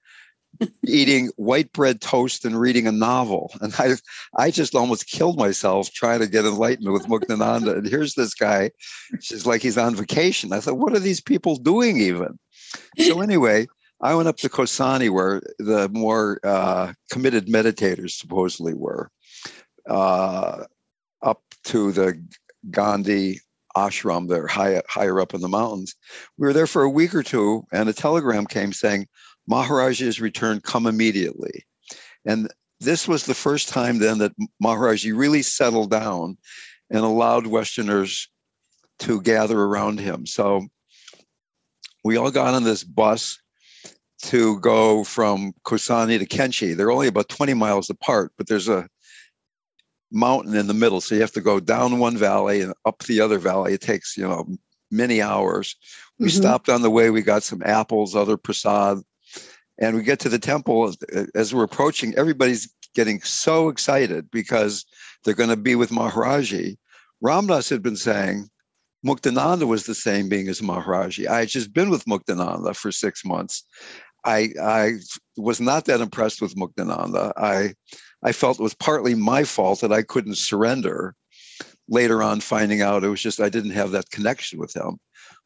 eating 0.87 1.31
white 1.37 1.73
bread 1.73 2.01
toast 2.01 2.45
and 2.45 2.61
reading 2.61 2.87
a 2.87 2.93
novel. 2.93 3.53
And 3.61 3.75
I, 3.79 3.95
I 4.37 4.51
just 4.51 4.75
almost 4.75 5.09
killed 5.09 5.39
myself 5.39 5.91
trying 5.93 6.21
to 6.21 6.27
get 6.27 6.45
enlightened 6.45 6.93
with 6.93 7.07
Muktananda. 7.07 7.79
And 7.79 7.87
here's 7.87 8.15
this 8.15 8.35
guy, 8.35 8.71
she's 9.21 9.47
like 9.47 9.63
he's 9.63 9.79
on 9.79 9.95
vacation. 9.95 10.53
I 10.53 10.61
thought, 10.61 10.79
what 10.79 10.95
are 10.95 11.01
these 11.01 11.21
people 11.21 11.57
doing 11.57 11.99
even? 11.99 12.39
So 12.99 13.21
anyway, 13.21 13.67
I 14.01 14.15
went 14.15 14.29
up 14.29 14.39
to 14.39 14.49
Kausani 14.49 15.11
where 15.11 15.43
the 15.59 15.89
more 15.91 16.41
uh, 16.45 16.93
committed 17.11 17.47
meditators 17.47 18.13
supposedly 18.13 18.75
were, 18.75 19.11
uh, 19.89 20.65
up 21.23 21.43
to 21.65 21.93
the 21.93 22.23
Gandhi 22.71 23.41
ashram 23.77 24.29
there 24.29 24.47
high, 24.47 24.83
higher 24.89 25.21
up 25.21 25.35
in 25.35 25.41
the 25.41 25.49
mountains. 25.49 25.95
We 26.39 26.47
were 26.47 26.53
there 26.53 26.67
for 26.67 26.83
a 26.83 26.91
week 26.91 27.15
or 27.15 27.23
two, 27.23 27.67
and 27.73 27.89
a 27.89 27.93
telegram 27.93 28.47
came 28.47 28.73
saying, 28.73 29.07
Maharaji 29.51 30.05
has 30.07 30.21
returned, 30.21 30.63
come 30.63 30.87
immediately. 30.87 31.65
And 32.25 32.49
this 32.81 33.07
was 33.07 33.25
the 33.27 33.35
first 33.35 33.69
time 33.69 33.99
then 33.99 34.19
that 34.19 34.33
Maharaji 34.63 35.17
really 35.17 35.43
settled 35.43 35.91
down 35.91 36.39
and 36.91 37.01
allowed 37.01 37.47
Westerners 37.47 38.29
to 39.01 39.21
gather 39.23 39.59
around 39.61 40.01
him. 40.01 40.27
So 40.27 40.67
we 42.05 42.17
all 42.17 42.31
got 42.31 42.55
on 42.55 42.65
this 42.65 42.85
bus 42.85 43.39
to 44.23 44.61
go 44.61 45.05
from 45.05 45.53
Kausani 45.65 46.19
to 46.19 46.27
Kainchi. 46.27 46.77
They're 46.77 46.91
only 46.91 47.09
about 47.09 47.29
20 47.29 47.55
miles 47.55 47.89
apart, 47.91 48.33
but 48.37 48.47
there's 48.49 48.69
a 48.69 48.89
mountain 50.13 50.57
in 50.57 50.67
the 50.67 50.75
middle. 50.75 51.01
So 51.01 51.15
you 51.15 51.21
have 51.21 51.33
to 51.33 51.41
go 51.41 51.61
down 51.61 51.99
one 51.99 52.17
valley 52.17 52.61
and 52.61 52.75
up 52.85 53.03
the 53.05 53.21
other 53.21 53.39
valley. 53.39 53.75
It 53.75 53.81
takes, 53.81 54.17
you 54.17 54.27
know, 54.27 54.47
many 54.91 55.23
hours. 55.23 55.77
We 56.19 56.29
mm-hmm. 56.29 56.41
stopped 56.41 56.69
on 56.69 56.83
the 56.83 56.91
way. 56.91 57.11
We 57.11 57.23
got 57.23 57.43
some 57.43 57.63
apples, 57.65 58.17
other 58.17 58.37
prasad. 58.37 58.99
And 59.79 59.97
we 59.97 60.03
get 60.03 60.21
to 60.21 60.29
the 60.29 60.39
temple. 60.39 60.95
As 61.35 61.55
we're 61.55 61.65
approaching, 61.65 62.15
everybody's 62.17 62.73
getting 62.95 63.23
so 63.23 63.69
excited 63.69 64.31
because 64.31 64.85
they're 65.25 65.35
going 65.35 65.51
to 65.51 65.57
be 65.57 65.75
with 65.75 65.91
Maharaji. 65.91 66.77
Ramdas 67.23 67.71
had 67.71 67.83
been 67.83 67.97
saying 67.97 68.51
Muktananda 69.05 69.67
was 69.67 69.85
the 69.85 69.95
same 69.95 70.29
being 70.29 70.49
as 70.49 70.61
Maharaji. 70.61 71.27
I 71.27 71.41
had 71.41 71.49
just 71.49 71.73
been 71.73 71.91
with 71.91 72.05
Muktananda 72.05 72.77
for 72.77 72.93
six 72.93 73.25
months. 73.25 73.65
I 74.25 74.51
I 74.61 74.93
was 75.37 75.61
not 75.61 75.87
that 75.87 76.01
impressed 76.01 76.43
with 76.43 76.57
Muktananda. 76.57 77.33
I 77.37 77.75
I 78.23 78.33
felt 78.33 78.61
it 78.61 78.63
was 78.63 78.75
partly 78.75 79.15
my 79.15 79.45
fault 79.45 79.81
that 79.81 79.93
I 79.93 80.03
couldn't 80.03 80.37
surrender. 80.37 81.15
Later 81.89 82.23
on, 82.23 82.41
finding 82.41 82.83
out 82.83 83.03
it 83.03 83.09
was 83.09 83.21
just 83.21 83.41
I 83.41 83.49
didn't 83.49 83.73
have 83.73 83.91
that 83.91 84.11
connection 84.11 84.61
with 84.61 84.75
him. 84.77 85.01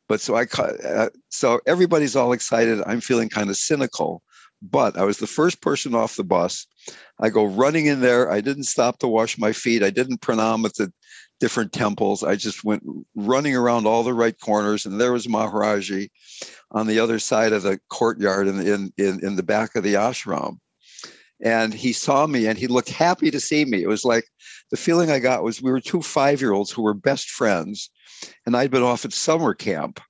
But 0.09 0.21
so 0.21 0.37
I 0.37 0.45
uh, 0.45 1.09
so 1.31 1.61
everybody's 1.66 2.16
all 2.16 2.33
excited. 2.33 2.83
I'm 2.87 3.00
feeling 3.00 3.31
kind 3.31 3.49
of 3.49 3.57
cynical. 3.57 4.23
But 4.61 4.97
I 4.97 5.04
was 5.04 5.19
the 5.19 5.26
first 5.26 5.62
person 5.62 5.95
off 5.95 6.16
the 6.16 6.25
bus. 6.25 6.66
I 7.19 7.31
go 7.31 7.45
running 7.45 7.87
in 7.87 8.00
there. 8.00 8.31
I 8.31 8.40
didn't 8.40 8.64
stop 8.64 8.99
to 8.99 9.09
wash 9.09 9.38
my 9.38 9.52
feet. 9.52 9.83
I 9.83 9.90
didn't 9.90 10.21
pranam 10.21 10.64
at 10.64 10.75
the 10.75 10.93
different 11.40 11.73
temples. 11.73 12.23
I 12.23 12.37
just 12.37 12.64
went 12.64 12.83
running 13.14 13.57
around 13.57 13.87
all 13.87 14.02
the 14.02 14.14
right 14.14 14.38
corners, 14.38 14.87
and 14.87 15.00
there 15.00 15.12
was 15.12 15.26
Maharaji 15.26 16.11
on 16.71 16.87
the 16.87 16.99
other 16.99 17.19
side 17.19 17.52
of 17.52 17.62
the 17.62 17.78
courtyard 17.90 18.49
in, 18.49 18.61
in, 18.61 18.93
in, 18.97 19.25
in 19.25 19.37
the 19.37 19.43
back 19.43 19.75
of 19.76 19.83
the 19.83 19.95
ashram 19.95 20.59
and 21.45 21.75
he 21.75 21.93
saw 21.93 22.27
me 22.27 22.47
and 22.47 22.59
he 22.59 22.67
looked 22.67 22.89
happy 22.89 23.31
to 23.31 23.39
see 23.39 23.67
me. 23.67 23.83
It 23.83 23.89
was 23.89 24.05
like 24.05 24.25
the 24.71 24.79
feeling 24.79 25.11
I 25.11 25.19
got 25.19 25.45
was 25.45 25.63
we 25.63 25.71
were 25.71 25.79
two 25.79 26.01
five 26.01 26.41
year 26.41 26.53
olds 26.53 26.71
who 26.71 26.83
were 26.83 26.95
best 26.95 27.29
friends, 27.29 27.91
and 28.47 28.57
I'd 28.57 28.71
been 28.71 28.83
off 28.83 29.05
at 29.05 29.13
summer 29.13 29.55
camp. 29.55 30.01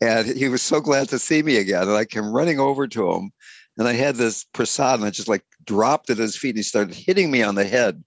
And 0.00 0.28
he 0.28 0.48
was 0.48 0.62
so 0.62 0.80
glad 0.80 1.08
to 1.08 1.18
see 1.18 1.42
me 1.42 1.56
again. 1.56 1.82
And 1.82 1.96
I 1.96 2.04
came 2.04 2.30
running 2.30 2.60
over 2.60 2.86
to 2.86 3.12
him, 3.12 3.32
and 3.76 3.88
I 3.88 3.94
had 3.94 4.14
this 4.14 4.44
prasad, 4.44 5.00
and 5.00 5.04
I 5.04 5.10
just 5.10 5.26
like 5.26 5.42
dropped 5.64 6.08
it 6.08 6.12
at 6.12 6.18
his 6.18 6.36
feet. 6.36 6.50
And 6.50 6.58
he 6.58 6.62
started 6.62 6.94
hitting 6.94 7.32
me 7.32 7.42
on 7.42 7.56
the 7.56 7.64
head, 7.64 8.02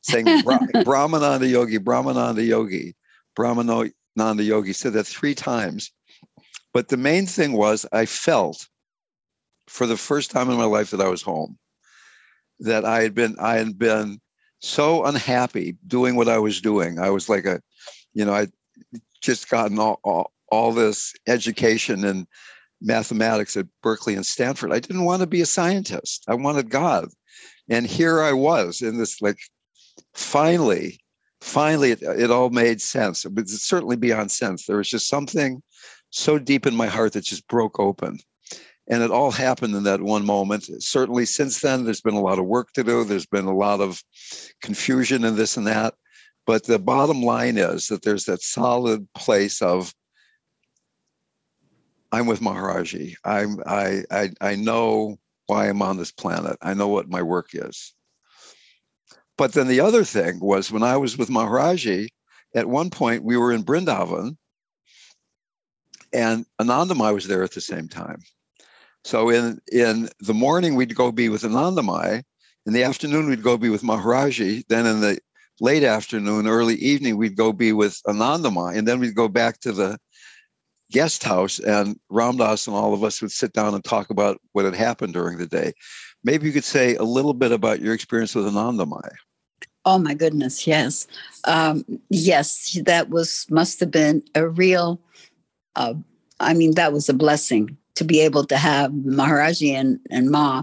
saying, 0.00 0.24
Brahmananda 0.44 1.48
Yogi, 1.48 1.78
Brahmananda 1.78 2.46
Yogi, 2.46 2.96
Brahmananda 3.36 4.44
Yogi. 4.46 4.68
He 4.68 4.72
said 4.72 4.94
that 4.94 5.06
three 5.06 5.34
times. 5.34 5.92
But 6.72 6.88
the 6.88 6.96
main 6.96 7.26
thing 7.26 7.52
was 7.52 7.84
I 7.92 8.06
felt 8.06 8.66
for 9.68 9.86
the 9.86 9.98
first 9.98 10.30
time 10.30 10.48
in 10.48 10.56
my 10.56 10.64
life 10.64 10.90
that 10.90 11.02
I 11.02 11.08
was 11.08 11.20
home 11.20 11.58
that 12.64 12.84
I 12.84 13.02
had 13.02 13.14
been 13.14 13.36
I 13.38 13.56
had 13.56 13.78
been 13.78 14.20
so 14.60 15.04
unhappy 15.04 15.76
doing 15.86 16.16
what 16.16 16.28
I 16.28 16.38
was 16.38 16.60
doing. 16.60 16.98
I 16.98 17.10
was 17.10 17.28
like 17.28 17.44
a, 17.44 17.60
you 18.14 18.24
know, 18.24 18.32
I 18.32 18.48
just 19.20 19.48
gotten 19.48 19.78
all, 19.78 20.00
all, 20.02 20.32
all 20.50 20.72
this 20.72 21.12
education 21.26 22.04
and 22.04 22.26
mathematics 22.80 23.56
at 23.56 23.66
Berkeley 23.82 24.14
and 24.14 24.26
Stanford. 24.26 24.72
I 24.72 24.80
didn't 24.80 25.04
want 25.04 25.20
to 25.20 25.26
be 25.26 25.40
a 25.40 25.46
scientist. 25.46 26.24
I 26.28 26.34
wanted 26.34 26.70
God. 26.70 27.08
And 27.68 27.86
here 27.86 28.22
I 28.22 28.32
was 28.32 28.82
in 28.82 28.98
this 28.98 29.22
like 29.22 29.38
finally, 30.14 31.00
finally 31.40 31.92
it, 31.92 32.02
it 32.02 32.30
all 32.30 32.50
made 32.50 32.80
sense. 32.80 33.24
It 33.24 33.34
was 33.34 33.62
certainly 33.62 33.96
beyond 33.96 34.30
sense. 34.30 34.66
There 34.66 34.76
was 34.76 34.90
just 34.90 35.08
something 35.08 35.62
so 36.10 36.38
deep 36.38 36.66
in 36.66 36.76
my 36.76 36.86
heart 36.86 37.12
that 37.14 37.24
just 37.24 37.48
broke 37.48 37.78
open. 37.80 38.18
And 38.88 39.02
it 39.02 39.10
all 39.10 39.30
happened 39.30 39.74
in 39.74 39.84
that 39.84 40.02
one 40.02 40.26
moment. 40.26 40.66
Certainly, 40.82 41.26
since 41.26 41.60
then, 41.60 41.84
there's 41.84 42.02
been 42.02 42.14
a 42.14 42.20
lot 42.20 42.38
of 42.38 42.44
work 42.44 42.72
to 42.72 42.84
do. 42.84 43.04
There's 43.04 43.26
been 43.26 43.46
a 43.46 43.56
lot 43.56 43.80
of 43.80 44.02
confusion 44.60 45.24
and 45.24 45.36
this 45.36 45.56
and 45.56 45.66
that. 45.66 45.94
But 46.46 46.64
the 46.64 46.78
bottom 46.78 47.22
line 47.22 47.56
is 47.56 47.88
that 47.88 48.02
there's 48.02 48.26
that 48.26 48.42
solid 48.42 49.08
place 49.14 49.62
of 49.62 49.94
I'm 52.12 52.26
with 52.26 52.40
Maharaji. 52.40 53.14
I'm 53.24 53.60
I 53.66 54.04
I 54.10 54.30
I 54.40 54.54
know 54.54 55.16
why 55.46 55.68
I'm 55.68 55.82
on 55.82 55.96
this 55.96 56.12
planet. 56.12 56.56
I 56.62 56.74
know 56.74 56.88
what 56.88 57.08
my 57.08 57.22
work 57.22 57.48
is. 57.54 57.94
But 59.36 59.52
then 59.52 59.66
the 59.66 59.80
other 59.80 60.04
thing 60.04 60.38
was 60.40 60.70
when 60.70 60.82
I 60.82 60.96
was 60.96 61.18
with 61.18 61.28
Maharaji, 61.28 62.08
at 62.54 62.68
one 62.68 62.90
point 62.90 63.24
we 63.24 63.36
were 63.36 63.52
in 63.52 63.64
Brindavan, 63.64 64.36
and 66.12 66.46
Anandamai 66.60 67.12
was 67.12 67.26
there 67.26 67.42
at 67.42 67.50
the 67.50 67.60
same 67.60 67.88
time. 67.88 68.20
So 69.04 69.28
in 69.28 69.60
in 69.70 70.08
the 70.20 70.34
morning 70.34 70.74
we'd 70.74 70.94
go 70.94 71.12
be 71.12 71.28
with 71.28 71.42
Anandamai. 71.42 72.22
In 72.66 72.72
the 72.72 72.82
afternoon 72.82 73.28
we'd 73.28 73.42
go 73.42 73.58
be 73.58 73.68
with 73.68 73.82
Maharaji. 73.82 74.64
Then 74.68 74.86
in 74.86 75.00
the 75.00 75.18
late 75.60 75.84
afternoon, 75.84 76.48
early 76.48 76.76
evening 76.76 77.16
we'd 77.16 77.36
go 77.36 77.52
be 77.52 77.72
with 77.72 78.00
Anandamai, 78.06 78.76
and 78.76 78.88
then 78.88 78.98
we'd 78.98 79.14
go 79.14 79.28
back 79.28 79.60
to 79.60 79.72
the 79.72 79.98
guest 80.90 81.22
house, 81.22 81.58
and 81.58 81.98
Ram 82.08 82.36
Dass 82.36 82.66
and 82.66 82.76
all 82.76 82.94
of 82.94 83.04
us 83.04 83.20
would 83.20 83.32
sit 83.32 83.52
down 83.52 83.74
and 83.74 83.84
talk 83.84 84.10
about 84.10 84.40
what 84.52 84.64
had 84.64 84.74
happened 84.74 85.12
during 85.12 85.38
the 85.38 85.46
day. 85.46 85.72
Maybe 86.22 86.46
you 86.46 86.52
could 86.52 86.64
say 86.64 86.96
a 86.96 87.02
little 87.02 87.34
bit 87.34 87.52
about 87.52 87.80
your 87.80 87.94
experience 87.94 88.34
with 88.34 88.46
Anandamai. 88.46 89.08
Oh 89.84 89.98
my 89.98 90.14
goodness, 90.14 90.66
yes, 90.66 91.06
um, 91.44 91.84
yes, 92.08 92.78
that 92.86 93.10
was 93.10 93.46
must 93.50 93.80
have 93.80 93.90
been 93.90 94.22
a 94.34 94.48
real. 94.48 94.98
Uh, 95.76 95.94
I 96.40 96.54
mean, 96.54 96.74
that 96.74 96.92
was 96.92 97.08
a 97.08 97.14
blessing 97.14 97.76
to 97.94 98.04
be 98.04 98.20
able 98.20 98.44
to 98.44 98.56
have 98.56 98.90
Maharaji 98.90 99.72
and, 99.72 100.00
and 100.10 100.30
Ma, 100.30 100.62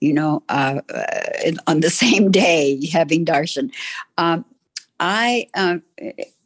you 0.00 0.12
know, 0.12 0.42
uh, 0.48 0.80
uh, 0.92 1.52
on 1.66 1.80
the 1.80 1.90
same 2.04 2.30
day 2.30 2.86
having 2.86 3.24
darshan. 3.24 3.72
Um, 4.18 4.44
I 4.98 5.48
uh, 5.54 5.78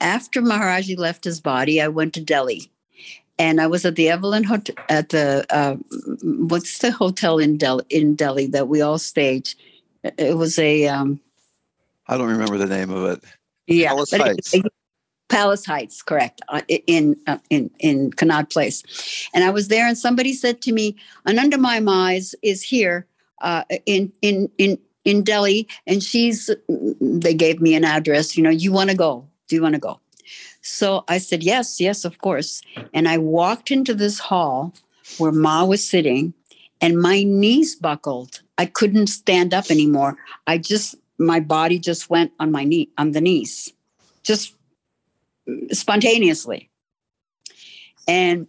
after 0.00 0.42
Maharaji 0.42 0.98
left 0.98 1.24
his 1.24 1.40
body, 1.40 1.80
I 1.80 1.88
went 1.88 2.14
to 2.14 2.20
Delhi, 2.20 2.70
and 3.38 3.60
I 3.60 3.68
was 3.68 3.84
at 3.84 3.94
the 3.94 4.08
Evelyn 4.08 4.42
Hotel 4.44 4.74
at 4.88 5.10
the 5.10 5.46
uh, 5.50 5.76
what's 6.22 6.78
the 6.78 6.90
hotel 6.90 7.38
in 7.38 7.56
Delhi 7.58 7.84
in 7.90 8.16
Delhi 8.16 8.46
that 8.46 8.66
we 8.66 8.80
all 8.80 8.98
stayed. 8.98 9.50
It 10.02 10.36
was 10.36 10.58
a. 10.58 10.88
Um, 10.88 11.20
I 12.08 12.16
don't 12.16 12.28
remember 12.28 12.58
the 12.58 12.66
name 12.66 12.90
of 12.90 13.04
it. 13.04 13.24
Yeah, 13.68 13.92
Palace 15.30 15.64
Heights, 15.64 16.02
correct, 16.02 16.42
uh, 16.48 16.60
in 16.68 17.16
uh, 17.26 17.38
in 17.48 17.70
in 17.78 18.12
Connaught 18.12 18.50
Place, 18.50 18.82
and 19.32 19.44
I 19.44 19.50
was 19.50 19.68
there, 19.68 19.86
and 19.86 19.96
somebody 19.96 20.32
said 20.32 20.60
to 20.62 20.72
me, 20.72 20.96
"Anandamai 21.26 21.82
Mize 21.82 22.34
is 22.42 22.62
here 22.62 23.06
uh, 23.40 23.62
in 23.86 24.12
in 24.20 24.50
in 24.58 24.78
in 25.04 25.22
Delhi, 25.22 25.68
and 25.86 26.02
she's." 26.02 26.50
They 27.00 27.32
gave 27.32 27.60
me 27.60 27.74
an 27.74 27.84
address. 27.84 28.36
You 28.36 28.42
know, 28.42 28.50
you 28.50 28.72
want 28.72 28.90
to 28.90 28.96
go? 28.96 29.24
Do 29.48 29.56
you 29.56 29.62
want 29.62 29.74
to 29.76 29.80
go? 29.80 30.00
So 30.62 31.04
I 31.08 31.18
said, 31.18 31.42
"Yes, 31.42 31.80
yes, 31.80 32.04
of 32.04 32.18
course." 32.18 32.62
And 32.92 33.08
I 33.08 33.16
walked 33.18 33.70
into 33.70 33.94
this 33.94 34.18
hall 34.18 34.74
where 35.18 35.32
Ma 35.32 35.64
was 35.64 35.88
sitting, 35.88 36.34
and 36.80 37.00
my 37.00 37.22
knees 37.22 37.76
buckled. 37.76 38.42
I 38.58 38.66
couldn't 38.66 39.06
stand 39.06 39.54
up 39.54 39.70
anymore. 39.70 40.18
I 40.48 40.58
just 40.58 40.96
my 41.18 41.38
body 41.38 41.78
just 41.78 42.10
went 42.10 42.32
on 42.40 42.50
my 42.50 42.64
knee 42.64 42.88
on 42.98 43.12
the 43.12 43.20
knees, 43.20 43.72
just 44.24 44.54
spontaneously. 45.72 46.70
And 48.08 48.46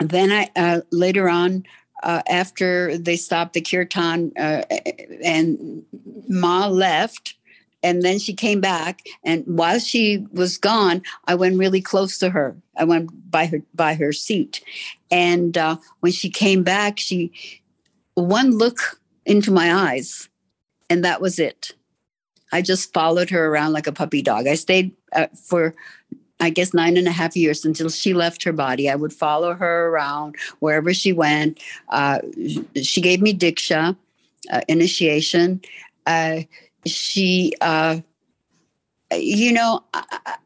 then 0.00 0.30
I 0.30 0.50
uh, 0.56 0.80
later 0.90 1.28
on, 1.28 1.64
uh, 2.02 2.22
after 2.28 2.96
they 2.96 3.16
stopped 3.16 3.54
the 3.54 3.60
kirtan 3.60 4.32
uh, 4.38 4.62
and 5.24 5.84
Ma 6.28 6.66
left, 6.66 7.34
and 7.82 8.02
then 8.02 8.18
she 8.18 8.34
came 8.34 8.60
back 8.60 9.02
and 9.24 9.44
while 9.46 9.78
she 9.78 10.26
was 10.32 10.58
gone 10.58 11.00
i 11.26 11.34
went 11.34 11.58
really 11.58 11.80
close 11.80 12.18
to 12.18 12.30
her. 12.30 12.56
I 12.76 12.84
went 12.84 13.30
by 13.30 13.46
her 13.46 13.62
by 13.74 13.94
her 13.94 14.12
seat. 14.12 14.62
And 15.10 15.56
uh, 15.56 15.76
when 16.00 16.12
she 16.12 16.30
came 16.30 16.62
back 16.62 16.98
she 16.98 17.32
one 18.14 18.58
look 18.58 19.00
into 19.24 19.50
my 19.50 19.72
eyes 19.72 20.28
and 20.90 21.04
that 21.04 21.20
was 21.20 21.38
it 21.38 21.72
i 22.52 22.62
just 22.62 22.92
followed 22.92 23.30
her 23.30 23.46
around 23.46 23.72
like 23.72 23.86
a 23.86 23.92
puppy 23.92 24.22
dog 24.22 24.46
i 24.46 24.54
stayed 24.54 24.92
uh, 25.12 25.26
for 25.34 25.74
I 26.40 26.50
guess 26.50 26.72
nine 26.72 26.96
and 26.96 27.08
a 27.08 27.12
half 27.12 27.36
years 27.36 27.64
until 27.64 27.88
she 27.88 28.14
left 28.14 28.44
her 28.44 28.52
body. 28.52 28.88
I 28.88 28.94
would 28.94 29.12
follow 29.12 29.54
her 29.54 29.88
around 29.88 30.36
wherever 30.60 30.94
she 30.94 31.12
went. 31.12 31.60
Uh, 31.88 32.20
she 32.80 33.00
gave 33.00 33.20
me 33.20 33.34
Diksha, 33.34 33.96
uh, 34.50 34.60
initiation. 34.68 35.60
Uh, 36.06 36.42
she, 36.86 37.54
uh, 37.60 37.98
you 39.12 39.52
know, 39.52 39.82
I, 39.94 40.36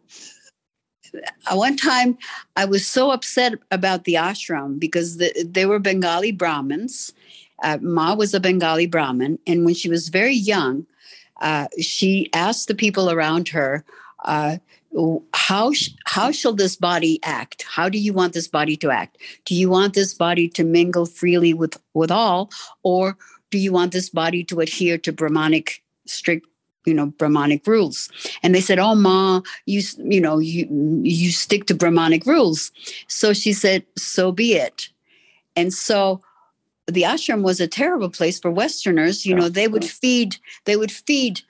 I, 1.46 1.54
one 1.54 1.76
time 1.76 2.16
I 2.56 2.64
was 2.64 2.86
so 2.86 3.10
upset 3.10 3.54
about 3.70 4.04
the 4.04 4.14
ashram 4.14 4.78
because 4.78 5.18
the, 5.18 5.30
they 5.46 5.66
were 5.66 5.78
Bengali 5.78 6.32
Brahmins. 6.32 7.12
Uh, 7.62 7.78
Ma 7.82 8.14
was 8.14 8.32
a 8.32 8.40
Bengali 8.40 8.86
Brahmin. 8.86 9.38
And 9.46 9.64
when 9.64 9.74
she 9.74 9.90
was 9.90 10.08
very 10.08 10.34
young, 10.34 10.86
uh, 11.40 11.68
she 11.80 12.28
asked 12.32 12.68
the 12.68 12.74
people 12.74 13.10
around 13.10 13.48
her, 13.48 13.84
uh, 14.24 14.58
how 15.32 15.72
how 16.04 16.30
shall 16.30 16.52
this 16.52 16.76
body 16.76 17.18
act? 17.22 17.64
How 17.66 17.88
do 17.88 17.98
you 17.98 18.12
want 18.12 18.34
this 18.34 18.48
body 18.48 18.76
to 18.78 18.90
act? 18.90 19.18
Do 19.44 19.54
you 19.54 19.70
want 19.70 19.94
this 19.94 20.14
body 20.14 20.48
to 20.50 20.64
mingle 20.64 21.06
freely 21.06 21.54
with 21.54 21.80
with 21.94 22.10
all 22.10 22.50
or 22.82 23.16
do 23.50 23.58
you 23.58 23.72
want 23.72 23.92
this 23.92 24.10
body 24.10 24.44
to 24.44 24.60
adhere 24.60 24.98
to 24.98 25.12
brahmanic 25.12 25.82
strict 26.06 26.46
you 26.84 26.92
know 26.92 27.06
brahmanic 27.06 27.66
rules? 27.66 28.10
And 28.42 28.54
they 28.54 28.60
said 28.60 28.78
oh 28.78 28.94
ma 28.94 29.40
you 29.64 29.82
you 29.98 30.20
know 30.20 30.38
you 30.38 30.68
you 31.02 31.30
stick 31.30 31.66
to 31.66 31.74
brahmanic 31.74 32.26
rules. 32.26 32.70
So 33.08 33.32
she 33.32 33.54
said 33.54 33.84
so 33.96 34.30
be 34.30 34.54
it. 34.54 34.90
And 35.56 35.72
so 35.72 36.20
the 36.86 37.02
ashram 37.02 37.42
was 37.42 37.60
a 37.60 37.68
terrible 37.68 38.10
place 38.10 38.38
for 38.38 38.50
westerners 38.50 39.24
you 39.24 39.34
know 39.34 39.48
they 39.48 39.68
would 39.68 39.84
feed 39.84 40.36
they 40.64 40.76
would 40.76 40.92
feed 40.92 41.40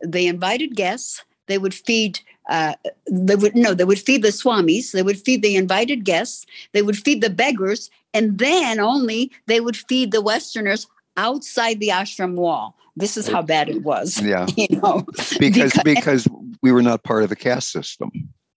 the 0.00 0.26
invited 0.26 0.74
guests 0.76 1.24
they 1.46 1.58
would 1.58 1.74
feed 1.74 2.20
uh, 2.48 2.74
they 3.08 3.36
would 3.36 3.54
no 3.54 3.74
they 3.74 3.84
would 3.84 4.00
feed 4.00 4.22
the 4.22 4.28
swamis 4.28 4.92
they 4.92 5.02
would 5.02 5.18
feed 5.18 5.42
the 5.42 5.56
invited 5.56 6.04
guests 6.04 6.46
they 6.72 6.82
would 6.82 6.96
feed 6.96 7.20
the 7.20 7.30
beggars 7.30 7.90
and 8.12 8.38
then 8.38 8.80
only 8.80 9.30
they 9.46 9.60
would 9.60 9.76
feed 9.76 10.10
the 10.10 10.20
westerners 10.20 10.86
outside 11.16 11.78
the 11.78 11.88
ashram 11.88 12.34
wall 12.34 12.74
this 12.96 13.16
is 13.16 13.28
how 13.28 13.42
bad 13.42 13.68
it 13.68 13.82
was. 13.82 14.20
Yeah. 14.30 14.46
You 14.56 14.80
know, 14.80 15.04
because, 15.38 15.38
because, 15.38 15.80
because 15.82 16.28
we 16.62 16.72
were 16.72 16.82
not 16.82 17.02
part 17.02 17.22
of 17.22 17.30
the 17.30 17.36
caste 17.36 17.72
system. 17.72 18.10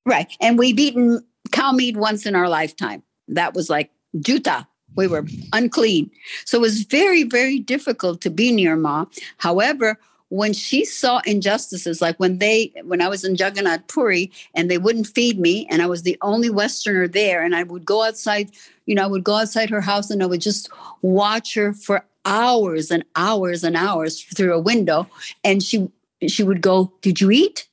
Right. 0.06 0.32
And 0.41 0.60
we've 0.60 0.78
eaten 0.78 1.26
cow 1.52 1.72
meat 1.72 1.96
once 1.98 2.26
in 2.26 2.36
our 2.36 2.50
lifetime. 2.50 3.02
That 3.30 3.54
was 3.54 3.69
like 3.69 3.89
juta. 4.19 4.67
We 4.96 5.08
were 5.08 5.26
unclean. 5.52 6.10
So 6.46 6.58
it 6.58 6.62
was 6.62 6.84
very, 6.84 7.24
very 7.24 7.60
difficult 7.60 8.22
to 8.22 8.30
be 8.30 8.52
near 8.52 8.76
Ma. 8.76 9.06
However, 9.38 10.00
when 10.30 10.54
she 10.54 10.84
saw 10.84 11.22
injustices, 11.26 12.02
like 12.02 12.20
when 12.20 12.40
they, 12.40 12.74
when 12.84 13.02
I 13.02 13.08
was 13.08 13.24
in 13.24 13.36
Jagannath 13.36 13.88
Puri 13.88 14.32
and 14.56 14.70
they 14.70 14.80
wouldn't 14.80 15.08
feed 15.08 15.40
me, 15.40 15.68
and 15.70 15.82
I 15.82 15.86
was 15.86 16.02
the 16.02 16.18
only 16.22 16.50
Westerner 16.50 17.08
there, 17.08 17.44
and 17.44 17.56
I 17.56 17.64
would 17.64 17.86
go 17.86 18.04
outside, 18.04 18.50
you 18.88 18.96
know, 18.96 19.04
I 19.04 19.08
would 19.08 19.24
go 19.24 19.36
outside 19.36 19.70
her 19.70 19.82
house 19.82 20.10
and 20.10 20.24
I 20.24 20.26
would 20.26 20.42
just 20.42 20.70
watch 21.04 21.54
her 21.54 21.74
for 21.74 22.04
hours 22.26 22.90
and 22.92 23.04
hours 23.16 23.64
and 23.64 23.76
hours 23.76 24.22
through 24.22 24.54
a 24.54 24.60
window 24.60 25.08
and 25.44 25.62
she 25.62 25.90
she 26.28 26.44
would 26.44 26.62
go 26.62 26.92
did 27.02 27.20
you 27.20 27.32
eat 27.32 27.68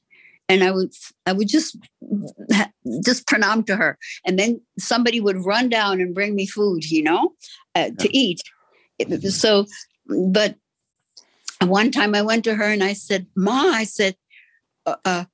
and 0.51 0.65
i 0.65 0.71
would 0.71 0.93
i 1.27 1.33
would 1.33 1.49
just 1.49 1.77
just 3.05 3.27
pranam 3.27 3.65
to 3.67 3.77
her. 3.77 3.97
And 4.27 4.39
then 4.39 4.61
somebody 4.79 5.21
would 5.21 5.45
run 5.45 5.69
down 5.69 6.01
and 6.01 6.15
bring 6.15 6.35
me 6.35 6.47
food 6.47 6.91
you 6.91 7.03
know 7.03 7.35
uh, 7.75 7.91
to 7.99 8.17
eat. 8.17 8.43
So 9.31 9.67
but 10.07 10.57
one 11.63 11.91
time 11.91 12.15
i 12.15 12.23
went 12.23 12.45
to 12.45 12.55
her 12.55 12.65
and 12.65 12.83
i 12.83 12.95
said 12.95 13.27
ma 13.37 13.61
i 13.83 13.85
said 13.85 14.17
uh, 14.87 14.97
uh, 15.05 15.25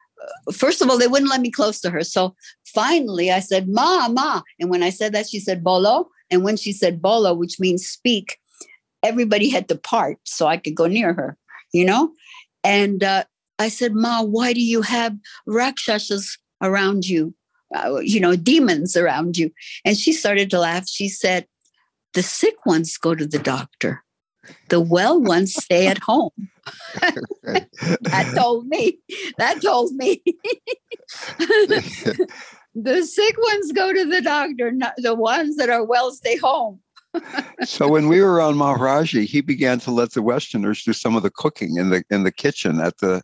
first 0.52 0.82
of 0.82 0.90
all 0.90 0.98
they 0.98 1.06
wouldn't 1.06 1.30
let 1.30 1.40
me 1.40 1.50
close 1.50 1.80
to 1.80 1.90
her. 1.90 2.04
So 2.04 2.34
finally 2.74 3.30
i 3.32 3.40
said 3.40 3.68
ma 3.68 4.08
ma. 4.08 4.42
And 4.60 4.70
when 4.70 4.82
i 4.82 4.90
said 4.90 5.12
that 5.14 5.28
she 5.28 5.40
said 5.40 5.64
bolo. 5.64 6.10
And 6.30 6.42
when 6.42 6.56
she 6.56 6.72
said 6.72 7.00
bolo 7.00 7.32
which 7.34 7.60
means 7.60 7.86
speak 7.86 8.38
everybody 9.02 9.48
had 9.48 9.68
to 9.68 9.76
part 9.76 10.18
so 10.24 10.46
I 10.46 10.56
could 10.56 10.74
go 10.74 10.86
near 10.86 11.12
her, 11.12 11.36
you 11.72 11.84
know? 11.84 12.12
And 12.64 13.02
uh, 13.02 13.24
I 13.58 13.68
said, 13.68 13.94
Ma, 13.94 14.22
why 14.22 14.52
do 14.52 14.60
you 14.60 14.82
have 14.82 15.16
rakshasas 15.46 16.38
around 16.62 17.08
you? 17.08 17.34
Uh, 17.74 17.98
you 17.98 18.20
know, 18.20 18.36
demons 18.36 18.96
around 18.96 19.36
you. 19.36 19.50
And 19.84 19.96
she 19.96 20.12
started 20.12 20.50
to 20.50 20.58
laugh. 20.58 20.88
She 20.88 21.08
said, 21.08 21.46
The 22.14 22.22
sick 22.22 22.64
ones 22.64 22.96
go 22.96 23.14
to 23.14 23.26
the 23.26 23.38
doctor, 23.38 24.04
the 24.68 24.80
well 24.80 25.20
ones 25.20 25.54
stay 25.54 25.88
at 25.88 25.98
home. 25.98 26.30
that 27.42 28.32
told 28.36 28.66
me. 28.68 28.98
That 29.38 29.60
told 29.62 29.92
me. 29.94 30.22
the 32.74 33.02
sick 33.02 33.36
ones 33.38 33.72
go 33.72 33.92
to 33.92 34.04
the 34.04 34.20
doctor, 34.20 34.70
not 34.70 34.94
the 34.98 35.14
ones 35.14 35.56
that 35.56 35.70
are 35.70 35.84
well 35.84 36.12
stay 36.12 36.36
home 36.36 36.80
so 37.64 37.88
when 37.88 38.08
we 38.08 38.20
were 38.20 38.40
on 38.40 38.54
Maharaji, 38.54 39.24
he 39.24 39.40
began 39.40 39.78
to 39.80 39.90
let 39.90 40.12
the 40.12 40.22
Westerners 40.22 40.82
do 40.82 40.92
some 40.92 41.16
of 41.16 41.22
the 41.22 41.30
cooking 41.30 41.76
in 41.76 41.90
the 41.90 42.04
in 42.10 42.24
the 42.24 42.32
kitchen 42.32 42.80
at 42.80 42.98
the 42.98 43.22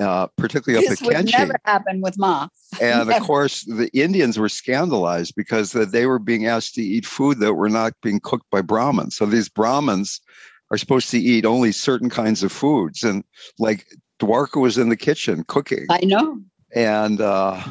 uh, 0.00 0.26
particularly 0.36 0.86
this 0.86 1.02
up 1.02 1.08
at 1.08 1.24
Kainchi. 1.26 1.38
never 1.38 1.60
happen 1.64 2.00
with 2.00 2.18
Ma. 2.18 2.48
and 2.80 3.12
of 3.12 3.22
course, 3.22 3.64
the 3.64 3.90
Indians 3.92 4.38
were 4.38 4.48
scandalized 4.48 5.34
because 5.36 5.72
they 5.72 6.06
were 6.06 6.18
being 6.18 6.46
asked 6.46 6.74
to 6.74 6.82
eat 6.82 7.06
food 7.06 7.40
that 7.40 7.54
were 7.54 7.68
not 7.68 7.92
being 8.02 8.20
cooked 8.20 8.48
by 8.50 8.62
Brahmins. 8.62 9.16
So 9.16 9.26
these 9.26 9.48
Brahmins 9.48 10.20
are 10.70 10.78
supposed 10.78 11.10
to 11.10 11.18
eat 11.18 11.44
only 11.44 11.72
certain 11.72 12.08
kinds 12.08 12.42
of 12.42 12.50
foods, 12.50 13.02
and 13.02 13.22
like 13.58 13.86
Dwarka 14.20 14.60
was 14.60 14.78
in 14.78 14.88
the 14.88 14.96
kitchen 14.96 15.44
cooking. 15.46 15.86
I 15.90 16.00
know. 16.04 16.38
And 16.74 17.20
uh, 17.20 17.62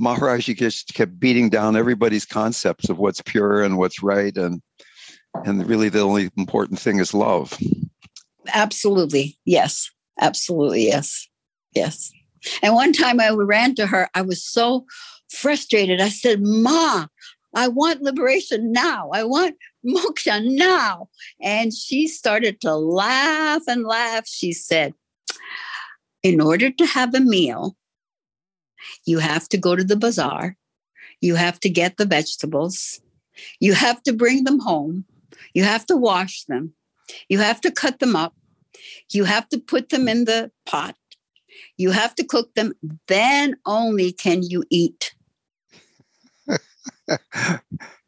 Maharaji 0.00 0.56
just 0.56 0.94
kept 0.94 1.18
beating 1.18 1.48
down 1.48 1.76
everybody's 1.76 2.24
concepts 2.24 2.88
of 2.88 2.98
what's 2.98 3.20
pure 3.22 3.62
and 3.62 3.76
what's 3.76 4.02
right, 4.02 4.36
and 4.36 4.62
and 5.44 5.66
really 5.66 5.88
the 5.88 6.00
only 6.00 6.30
important 6.36 6.78
thing 6.78 7.00
is 7.00 7.12
love. 7.12 7.58
Absolutely, 8.52 9.36
yes, 9.44 9.90
absolutely, 10.20 10.86
yes, 10.86 11.28
yes. 11.74 12.12
And 12.62 12.74
one 12.74 12.92
time 12.92 13.20
I 13.20 13.30
ran 13.30 13.74
to 13.76 13.86
her, 13.86 14.08
I 14.14 14.22
was 14.22 14.44
so 14.44 14.86
frustrated. 15.30 16.00
I 16.00 16.10
said, 16.10 16.42
"Ma, 16.42 17.06
I 17.54 17.68
want 17.68 18.02
liberation 18.02 18.72
now. 18.72 19.10
I 19.12 19.24
want 19.24 19.56
moksha 19.84 20.44
now." 20.44 21.08
And 21.40 21.72
she 21.72 22.06
started 22.06 22.60
to 22.60 22.74
laugh 22.74 23.62
and 23.66 23.84
laugh. 23.84 24.26
She 24.26 24.52
said, 24.52 24.94
"In 26.22 26.40
order 26.40 26.70
to 26.70 26.86
have 26.86 27.14
a 27.14 27.20
meal." 27.20 27.76
You 29.06 29.18
have 29.18 29.48
to 29.48 29.56
go 29.56 29.74
to 29.74 29.84
the 29.84 29.96
bazaar. 29.96 30.56
You 31.20 31.36
have 31.36 31.58
to 31.60 31.70
get 31.70 31.96
the 31.96 32.04
vegetables. 32.04 33.00
You 33.58 33.72
have 33.72 34.02
to 34.02 34.12
bring 34.12 34.44
them 34.44 34.60
home. 34.60 35.06
You 35.54 35.64
have 35.64 35.86
to 35.86 35.96
wash 35.96 36.44
them. 36.44 36.74
You 37.28 37.38
have 37.38 37.60
to 37.62 37.70
cut 37.70 37.98
them 37.98 38.14
up. 38.14 38.34
You 39.12 39.24
have 39.24 39.48
to 39.50 39.58
put 39.58 39.90
them 39.90 40.08
in 40.08 40.24
the 40.24 40.50
pot. 40.66 40.96
You 41.76 41.90
have 41.90 42.14
to 42.16 42.24
cook 42.24 42.54
them. 42.54 42.72
Then 43.08 43.56
only 43.66 44.12
can 44.12 44.42
you 44.42 44.64
eat. 44.70 45.14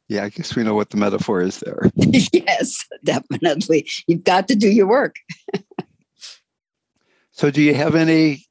yeah, 0.09 0.25
I 0.25 0.29
guess 0.29 0.55
we 0.57 0.63
know 0.63 0.75
what 0.75 0.91
the 0.91 0.97
metaphor 0.97 1.41
is 1.41 1.61
there. 1.61 1.91
yes, 1.97 2.85
definitely. 3.05 3.89
You've 4.07 4.25
got 4.25 4.49
to 4.49 4.57
do 4.57 4.69
your 4.69 4.87
work. 4.87 5.17
so, 7.31 7.51
do 7.51 7.63
you 7.63 7.75
have 7.75 7.95
any 7.95 8.47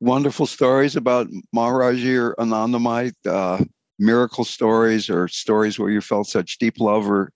wonderful 0.00 0.46
stories 0.46 0.96
about 0.96 1.28
Maharaji 1.54 2.16
or 2.16 2.34
Anandamai, 2.36 3.12
uh, 3.26 3.64
miracle 3.98 4.44
stories 4.44 5.10
or 5.10 5.28
stories 5.28 5.78
where 5.78 5.90
you 5.90 6.00
felt 6.00 6.28
such 6.28 6.58
deep 6.58 6.78
love 6.78 7.10
or 7.10 7.32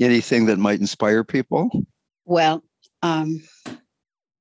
anything 0.00 0.46
that 0.46 0.58
might 0.58 0.80
inspire 0.80 1.24
people? 1.24 1.70
Well, 2.24 2.64
um, 3.02 3.42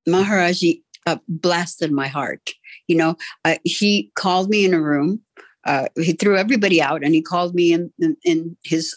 Maharaji 0.08 0.82
uh, 1.06 1.18
blasted 1.28 1.92
my 1.92 2.08
heart. 2.08 2.52
You 2.88 2.98
know, 2.98 3.16
uh, 3.44 3.56
he 3.64 4.12
called 4.16 4.50
me 4.50 4.66
in 4.66 4.74
a 4.74 4.82
room. 4.82 5.22
Uh, 5.66 5.88
he 5.96 6.14
threw 6.14 6.38
everybody 6.38 6.82
out 6.82 7.04
and 7.04 7.14
he 7.14 7.22
called 7.22 7.56
me 7.56 7.74
in, 7.74 7.92
in, 8.00 8.16
in 8.24 8.58
his 8.64 8.96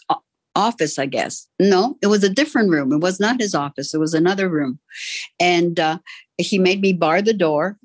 office, 0.55 0.99
I 0.99 1.07
guess. 1.07 1.47
No, 1.59 1.97
it 2.01 2.07
was 2.07 2.23
a 2.23 2.29
different 2.29 2.69
room. 2.69 2.93
It 2.93 3.01
was 3.01 3.19
not 3.19 3.39
his 3.39 3.55
office. 3.55 3.93
It 3.93 3.99
was 3.99 4.13
another 4.13 4.49
room. 4.49 4.79
And 5.39 5.79
uh, 5.79 5.99
he 6.37 6.59
made 6.59 6.81
me 6.81 6.93
bar 6.93 7.21
the 7.21 7.33
door 7.33 7.77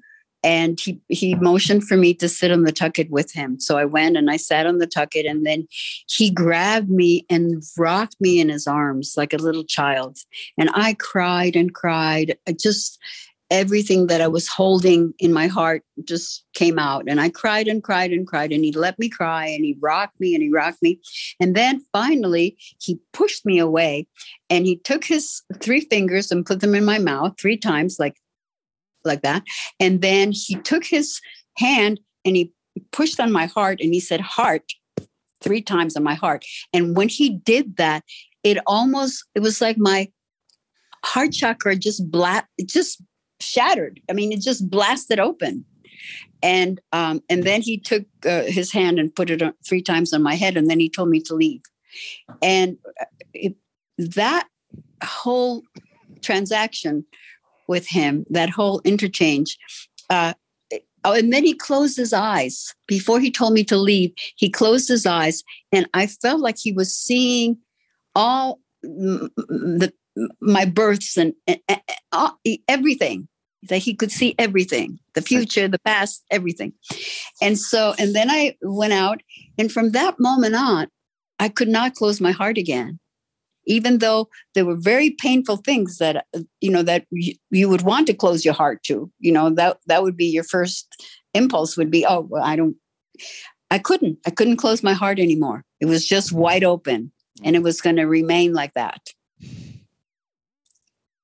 and 0.45 0.79
he 0.79 1.01
he 1.09 1.35
motioned 1.35 1.83
for 1.83 1.97
me 1.97 2.15
to 2.15 2.29
sit 2.29 2.53
on 2.53 2.63
the 2.63 2.73
tucket 2.73 3.11
with 3.11 3.33
him 3.33 3.59
so 3.59 3.77
i 3.77 3.85
went 3.85 4.17
and 4.17 4.31
i 4.31 4.37
sat 4.37 4.67
on 4.67 4.79
the 4.79 4.87
tucket 4.87 5.27
and 5.27 5.45
then 5.45 5.67
he 6.07 6.31
grabbed 6.31 6.91
me 6.91 7.27
and 7.29 7.63
rocked 7.79 8.17
me 8.21 8.39
in 8.39 8.49
his 8.49 8.67
arms 8.67 9.15
like 9.17 9.33
a 9.33 9.39
little 9.39 9.65
child 9.65 10.19
and 10.59 10.71
i 10.75 10.95
cried 10.95 11.57
and 11.57 11.75
cried 11.75 12.37
I 12.47 12.53
just 12.53 13.01
everything 13.51 14.07
that 14.07 14.21
I 14.21 14.29
was 14.29 14.49
holding 14.49 15.13
in 15.19 15.33
my 15.33 15.47
heart 15.47 15.85
just 16.03 16.45
came 16.55 16.79
out. 16.79 17.05
And 17.07 17.21
I 17.21 17.29
cried 17.29 17.69
and 17.69 17.83
cried 17.83 18.11
and 18.11 18.27
cried. 18.27 18.53
And 18.53 18.65
he 18.65 18.73
let 18.73 18.99
me 18.99 19.09
cry 19.09 19.47
and 19.47 19.65
he 19.65 19.77
rocked 19.81 20.19
me 20.19 20.35
and 20.35 20.43
he 20.43 20.51
rocked 20.51 20.83
me. 20.83 20.99
And 21.39 21.55
then 21.55 21.85
finally, 21.93 22.57
he 22.81 22.99
pushed 23.13 23.45
me 23.45 23.59
away 23.59 24.07
and 24.51 24.67
he 24.67 24.77
took 24.79 25.05
his 25.05 25.43
three 25.61 25.81
fingers 25.81 26.33
and 26.33 26.47
put 26.47 26.61
them 26.61 26.75
in 26.75 26.85
my 26.85 26.99
mouth 26.99 27.35
three 27.39 27.57
times, 27.57 27.99
like, 27.99 28.17
like 29.05 29.23
that. 29.23 29.43
And 29.81 30.03
then 30.03 30.33
he 30.33 30.57
took 30.57 30.85
his 30.85 31.21
hand 31.57 32.01
and 32.25 32.37
he 32.37 32.53
pushed 32.93 33.21
on 33.21 33.33
my 33.33 33.47
heart 33.47 33.81
and 33.81 33.93
he 33.95 34.01
said, 34.01 34.21
Heart, 34.21 34.73
three 35.41 35.63
times 35.63 35.97
on 35.97 36.03
my 36.03 36.15
heart. 36.15 36.45
And 36.73 36.97
when 36.97 37.09
he 37.09 37.31
did 37.31 37.77
that, 37.77 38.05
it 38.43 38.59
almost, 38.67 39.25
it 39.35 39.41
was 39.41 39.61
like 39.61 39.79
my 39.79 40.11
heart 41.05 41.33
chakra 41.33 41.77
just 41.77 42.11
black, 42.11 42.49
just 42.65 43.03
shattered. 43.41 44.01
I 44.11 44.13
mean, 44.13 44.33
it 44.33 44.41
just 44.41 44.69
blasted 44.69 45.21
open. 45.21 45.65
And 46.43 46.79
um, 46.93 47.23
and 47.31 47.45
then 47.45 47.63
he 47.63 47.79
took 47.79 48.05
uh, 48.27 48.43
his 48.43 48.71
hand 48.71 48.99
and 48.99 49.15
put 49.15 49.31
it 49.31 49.41
on, 49.41 49.55
three 49.67 49.81
times 49.81 50.13
on 50.13 50.23
my 50.23 50.35
head, 50.35 50.59
and 50.59 50.69
then 50.69 50.79
he 50.79 50.91
told 50.91 51.09
me 51.09 51.21
to 51.21 51.35
leave. 51.35 51.63
And 52.43 52.77
uh, 53.01 53.07
it, 53.33 53.55
that 53.97 54.47
whole 55.03 55.63
transaction 56.21 57.07
with 57.69 57.87
him, 57.87 58.25
that 58.31 58.51
whole 58.51 58.81
interchange, 58.85 59.59
uh, 60.11 60.35
Oh, 61.05 61.13
and 61.13 61.33
then 61.33 61.45
he 61.45 61.53
closed 61.53 61.97
his 61.99 62.13
eyes. 62.13 62.75
Before 62.87 63.21
he 63.21 63.31
told 63.31 63.53
me 63.53 63.63
to 63.65 63.77
leave. 63.77 64.13
He 64.37 64.49
closed 64.49 64.89
his 64.89 65.05
eyes, 65.05 65.43
and 65.71 65.87
I 65.93 66.07
felt 66.07 66.41
like 66.41 66.57
he 66.59 66.73
was 66.73 66.95
seeing 66.95 67.59
all 68.15 68.61
the 68.83 69.93
my 70.41 70.65
births 70.65 71.17
and, 71.17 71.35
and, 71.47 71.59
and 71.69 71.81
all, 72.13 72.39
everything 72.69 73.29
that 73.69 73.79
he 73.79 73.95
could 73.95 74.13
see 74.13 74.35
everything 74.39 74.99
the 75.15 75.23
future 75.23 75.67
the 75.67 75.79
past 75.81 76.23
everything. 76.31 76.73
And 77.43 77.59
so 77.59 77.95
and 77.99 78.15
then 78.15 78.31
i 78.31 78.57
went 78.63 78.93
out 78.93 79.23
and 79.59 79.73
from 79.73 79.91
that 79.93 80.21
moment 80.21 80.55
on 80.55 80.87
i 81.41 81.49
could 81.49 81.69
not 81.69 81.95
close 81.95 82.21
my 82.21 82.31
heart 82.31 82.59
again 82.59 83.01
even 83.67 83.99
though 83.99 84.29
there 84.55 84.65
were 84.65 84.77
very 84.77 85.11
painful 85.11 85.57
things 85.59 85.99
that 85.99 86.27
you 86.61 86.71
know 86.71 86.83
that 86.83 87.07
you, 87.11 87.35
you 87.51 87.69
would 87.69 87.83
want 87.83 88.07
to 88.07 88.15
close 88.15 88.45
your 88.45 88.55
heart 88.55 88.83
to 88.85 89.11
you 89.19 89.33
know 89.33 89.51
that 89.51 89.79
that 89.87 90.03
would 90.03 90.17
be 90.17 90.27
your 90.27 90.45
first 90.45 91.03
impulse 91.35 91.77
would 91.77 91.91
be 91.91 92.05
oh 92.07 92.21
well, 92.21 92.43
i 92.43 92.57
don't 92.57 92.77
i 93.71 93.79
couldn't 93.79 94.19
i 94.27 94.31
couldn't 94.31 94.57
close 94.57 94.83
my 94.83 94.93
heart 94.93 95.19
anymore. 95.19 95.65
It 95.81 95.87
was 95.87 96.07
just 96.07 96.33
wide 96.33 96.65
open 96.65 97.13
and 97.43 97.57
it 97.57 97.63
was 97.63 97.81
going 97.81 97.97
to 97.97 98.05
remain 98.05 98.53
like 98.53 98.75
that. 98.75 99.01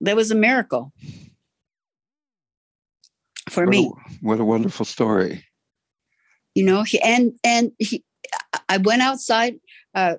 That 0.00 0.16
was 0.16 0.30
a 0.30 0.34
miracle. 0.34 0.92
For 3.48 3.64
what 3.64 3.70
me. 3.70 3.86
a, 3.86 4.12
what 4.20 4.40
a 4.40 4.44
wonderful 4.44 4.84
story. 4.84 5.44
You 6.54 6.64
know 6.64 6.82
he 6.82 7.00
and 7.00 7.32
and 7.44 7.72
he 7.78 8.04
i 8.68 8.76
went 8.76 9.02
outside 9.02 9.54
uh 9.94 10.16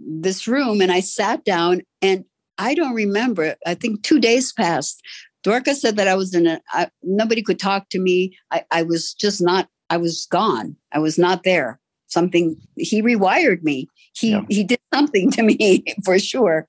this 0.00 0.46
room 0.46 0.80
and 0.80 0.90
I 0.90 1.00
sat 1.00 1.44
down 1.44 1.82
and 2.02 2.24
I 2.58 2.74
don't 2.74 2.94
remember. 2.94 3.56
I 3.66 3.74
think 3.74 4.02
two 4.02 4.20
days 4.20 4.52
passed. 4.52 5.02
Dwarka 5.44 5.74
said 5.74 5.96
that 5.96 6.08
I 6.08 6.14
was 6.14 6.34
in 6.34 6.46
a, 6.46 6.60
I, 6.72 6.88
nobody 7.02 7.42
could 7.42 7.58
talk 7.58 7.88
to 7.90 7.98
me. 7.98 8.36
I, 8.50 8.64
I 8.70 8.82
was 8.82 9.14
just 9.14 9.40
not, 9.40 9.68
I 9.88 9.96
was 9.96 10.26
gone. 10.30 10.76
I 10.92 10.98
was 10.98 11.18
not 11.18 11.44
there. 11.44 11.80
Something, 12.08 12.56
he 12.76 13.02
rewired 13.02 13.62
me. 13.62 13.88
He, 14.14 14.32
yeah. 14.32 14.42
he 14.48 14.64
did 14.64 14.80
something 14.92 15.30
to 15.32 15.42
me 15.42 15.84
for 16.04 16.18
sure. 16.18 16.68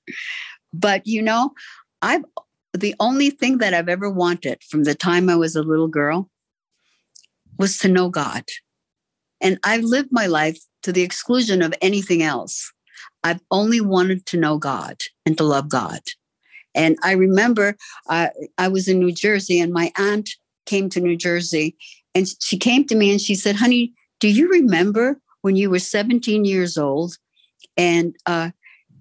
But, 0.72 1.06
you 1.06 1.20
know, 1.20 1.52
I've, 2.00 2.24
the 2.72 2.94
only 3.00 3.30
thing 3.30 3.58
that 3.58 3.74
I've 3.74 3.88
ever 3.88 4.08
wanted 4.08 4.62
from 4.70 4.84
the 4.84 4.94
time 4.94 5.28
I 5.28 5.36
was 5.36 5.54
a 5.54 5.62
little 5.62 5.88
girl 5.88 6.30
was 7.58 7.78
to 7.78 7.88
know 7.88 8.08
God. 8.08 8.44
And 9.42 9.58
I've 9.64 9.84
lived 9.84 10.08
my 10.10 10.26
life 10.26 10.58
to 10.84 10.92
the 10.92 11.02
exclusion 11.02 11.60
of 11.60 11.74
anything 11.82 12.22
else. 12.22 12.72
I've 13.24 13.40
only 13.50 13.80
wanted 13.80 14.26
to 14.26 14.36
know 14.36 14.58
God 14.58 14.98
and 15.26 15.36
to 15.38 15.44
love 15.44 15.68
God. 15.68 16.00
And 16.74 16.96
I 17.02 17.12
remember 17.12 17.76
uh, 18.08 18.28
I 18.58 18.68
was 18.68 18.88
in 18.88 18.98
New 18.98 19.12
Jersey 19.12 19.60
and 19.60 19.72
my 19.72 19.92
aunt 19.96 20.30
came 20.66 20.88
to 20.90 21.00
New 21.00 21.16
Jersey 21.16 21.76
and 22.14 22.26
she 22.40 22.56
came 22.56 22.86
to 22.86 22.94
me 22.94 23.10
and 23.10 23.20
she 23.20 23.34
said, 23.34 23.56
honey, 23.56 23.92
do 24.20 24.28
you 24.28 24.48
remember 24.48 25.20
when 25.42 25.56
you 25.56 25.70
were 25.70 25.78
17 25.78 26.44
years 26.44 26.78
old 26.78 27.16
and, 27.76 28.14
uh, 28.26 28.50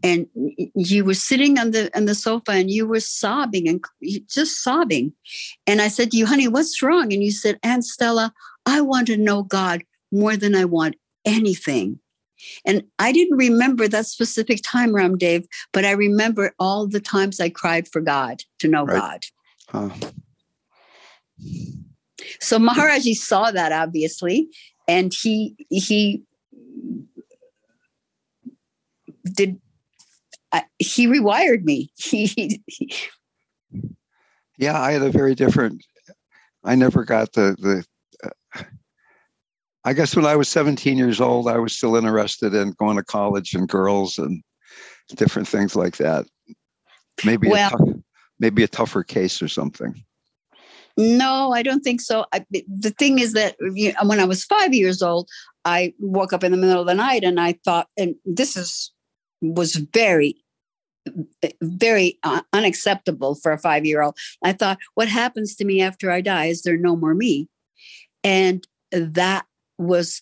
and 0.04 0.28
you 0.76 1.06
were 1.06 1.14
sitting 1.14 1.60
on 1.60 1.72
the 1.72 1.96
on 1.96 2.06
the 2.06 2.16
sofa 2.16 2.52
and 2.52 2.72
you 2.72 2.88
were 2.88 3.00
sobbing 3.00 3.68
and 3.68 3.84
just 4.28 4.64
sobbing. 4.64 5.14
And 5.68 5.82
I 5.82 5.90
said 5.90 6.12
to 6.12 6.18
you, 6.18 6.26
honey, 6.26 6.48
what's 6.48 6.82
wrong? 6.82 7.14
And 7.14 7.24
you 7.24 7.32
said, 7.32 7.60
Aunt 7.62 7.86
Stella, 7.86 8.34
I 8.66 8.82
want 8.82 9.08
to 9.08 9.18
know 9.18 9.44
God 9.44 9.84
more 10.12 10.36
than 10.36 10.56
I 10.56 10.66
want 10.66 10.96
anything. 11.26 12.00
And 12.66 12.84
I 13.00 13.12
didn't 13.12 13.38
remember 13.38 13.88
that 13.88 14.08
specific 14.08 14.62
time, 14.64 14.94
Ram 14.94 15.18
Dev, 15.18 15.46
but 15.74 15.86
I 15.86 15.92
remember 15.92 16.54
all 16.60 16.88
the 16.88 17.00
times 17.00 17.40
I 17.40 17.50
cried 17.50 17.88
for 17.88 18.02
God 18.02 18.42
to 18.60 18.68
know 18.68 18.86
right. 18.86 19.00
God. 19.00 19.26
Huh. 19.70 20.10
So 22.40 22.60
Maharaji 22.60 23.16
saw 23.16 23.52
that 23.52 23.72
obviously, 23.72 24.50
and 24.88 25.14
he 25.14 25.56
he 25.70 26.24
did 29.24 29.60
uh, 30.52 30.62
he 30.80 31.08
rewired 31.08 31.64
me. 31.64 31.92
He, 31.98 32.26
he, 32.68 32.96
yeah, 34.58 34.80
I 34.80 34.92
had 34.92 35.02
a 35.02 35.10
very 35.10 35.34
different. 35.34 35.84
I 36.64 36.76
never 36.76 37.04
got 37.04 37.34
the 37.34 37.56
the 37.60 37.86
I 39.84 39.94
guess 39.94 40.16
when 40.16 40.26
I 40.26 40.36
was 40.36 40.48
17 40.50 40.98
years 40.98 41.20
old, 41.20 41.48
I 41.48 41.58
was 41.58 41.76
still 41.76 41.96
interested 41.96 42.54
in 42.54 42.72
going 42.74 42.98
to 42.98 43.04
college 43.04 43.54
and 43.54 43.68
girls 43.68 44.18
and 44.18 44.44
different 45.16 45.48
things 45.48 45.76
like 45.76 45.98
that. 45.98 46.26
Maybe 47.26 47.50
well, 47.50 47.68
a 47.68 47.78
tough, 47.78 47.90
maybe 48.40 48.64
a 48.64 48.68
tougher 48.68 49.04
case 49.04 49.42
or 49.42 49.48
something. 49.48 50.04
No, 50.98 51.52
I 51.54 51.64
don't 51.64 51.82
think 51.82 52.02
so. 52.02 52.26
I, 52.34 52.46
the 52.52 52.94
thing 52.98 53.20
is 53.20 53.34
that 53.34 53.56
you 53.74 53.94
know, 53.94 54.08
when 54.08 54.20
I 54.20 54.26
was 54.26 54.44
five 54.44 54.74
years 54.74 55.02
old, 55.02 55.30
I 55.66 55.94
woke 56.00 56.34
up 56.34 56.44
in 56.44 56.52
the 56.52 56.58
middle 56.58 56.82
of 56.82 56.88
the 56.88 56.94
night 56.94 57.24
and 57.24 57.40
I 57.40 57.54
thought, 57.64 57.88
and 57.98 58.16
this 58.26 58.58
is 58.58 58.92
was 59.42 59.76
very, 59.76 60.36
very 61.62 62.20
uh, 62.24 62.42
unacceptable 62.54 63.36
for 63.36 63.52
a 63.52 63.58
five 63.58 63.86
year 63.86 64.02
old. 64.02 64.18
I 64.44 64.54
thought, 64.54 64.78
what 64.96 65.08
happens 65.08 65.56
to 65.56 65.66
me 65.66 65.82
after 65.82 66.12
I 66.12 66.22
die? 66.22 66.46
Is 66.46 66.62
there 66.62 66.78
no 66.78 66.96
more 66.96 67.16
me? 67.16 67.50
And 68.24 68.68
that 68.92 69.46
was 69.82 70.22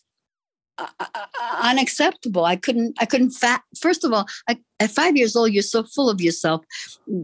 uh, 0.79 0.87
uh, 0.99 1.05
uh, 1.13 1.59
unacceptable. 1.63 2.45
I 2.45 2.55
couldn't. 2.55 2.95
I 2.99 3.05
couldn't. 3.05 3.31
Fat. 3.31 3.61
First 3.79 4.05
of 4.05 4.13
all, 4.13 4.25
I, 4.47 4.57
at 4.79 4.89
five 4.91 5.17
years 5.17 5.35
old, 5.35 5.51
you're 5.51 5.61
so 5.61 5.83
full 5.83 6.09
of 6.09 6.21
yourself, 6.21 6.63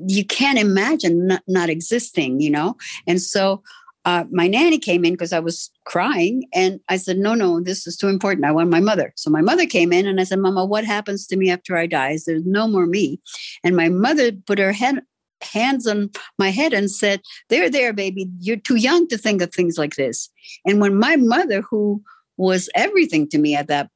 you 0.08 0.26
can't 0.26 0.60
imagine 0.60 1.28
not, 1.28 1.44
not 1.48 1.70
existing. 1.70 2.42
You 2.42 2.50
know. 2.50 2.76
And 3.08 3.22
so, 3.22 3.64
uh, 4.04 4.26
my 4.30 4.48
nanny 4.48 4.78
came 4.78 5.06
in 5.06 5.14
because 5.14 5.32
I 5.32 5.40
was 5.40 5.72
crying, 5.86 6.50
and 6.54 6.82
I 6.90 6.98
said, 6.98 7.18
"No, 7.18 7.34
no, 7.34 7.62
this 7.62 7.88
is 7.88 7.96
too 7.96 8.10
important. 8.10 8.46
I 8.46 8.52
want 8.52 8.70
my 8.70 8.82
mother." 8.82 9.14
So 9.16 9.30
my 9.30 9.42
mother 9.42 9.66
came 9.66 9.94
in, 9.94 10.06
and 10.06 10.20
I 10.20 10.26
said, 10.26 10.40
"Mama, 10.40 10.66
what 10.66 10.84
happens 10.84 11.26
to 11.28 11.38
me 11.38 11.50
after 11.50 11.78
I 11.78 11.88
die? 11.88 12.12
Is 12.12 12.26
there 12.26 12.40
no 12.44 12.68
more 12.68 12.86
me?" 12.86 13.22
And 13.64 13.78
my 13.78 13.88
mother 13.88 14.34
put 14.34 14.60
her 14.60 14.74
head 14.74 15.02
hands 15.42 15.88
on 15.88 16.10
my 16.40 16.50
head 16.50 16.74
and 16.74 16.90
said, 16.90 17.22
There, 17.50 17.70
there, 17.70 17.94
baby, 17.94 18.28
you're 18.40 18.58
too 18.58 18.78
young 18.78 19.08
to 19.10 19.18
think 19.18 19.42
of 19.42 19.54
things 19.54 19.78
like 19.78 19.96
this. 19.96 20.30
And 20.66 20.82
when 20.82 20.96
my 20.96 21.18
mother, 21.18 21.62
who 21.62 22.02
was 22.38 22.70
everything 22.76 23.28
to 23.30 23.38
me 23.38 23.56
at 23.56 23.68
that 23.68 23.90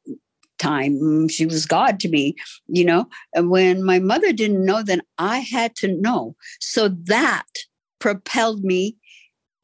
time. 0.59 0.99
Mm, 0.99 1.31
she 1.31 1.45
was 1.45 1.65
God 1.65 1.99
to 2.01 2.09
me, 2.09 2.35
you 2.67 2.85
know. 2.85 3.07
And 3.33 3.49
when 3.49 3.83
my 3.83 3.99
mother 3.99 4.31
didn't 4.31 4.65
know, 4.65 4.83
then 4.83 5.01
I 5.17 5.39
had 5.39 5.75
to 5.77 5.87
know. 5.87 6.35
So 6.59 6.89
that 6.89 7.47
propelled 7.99 8.63
me 8.63 8.95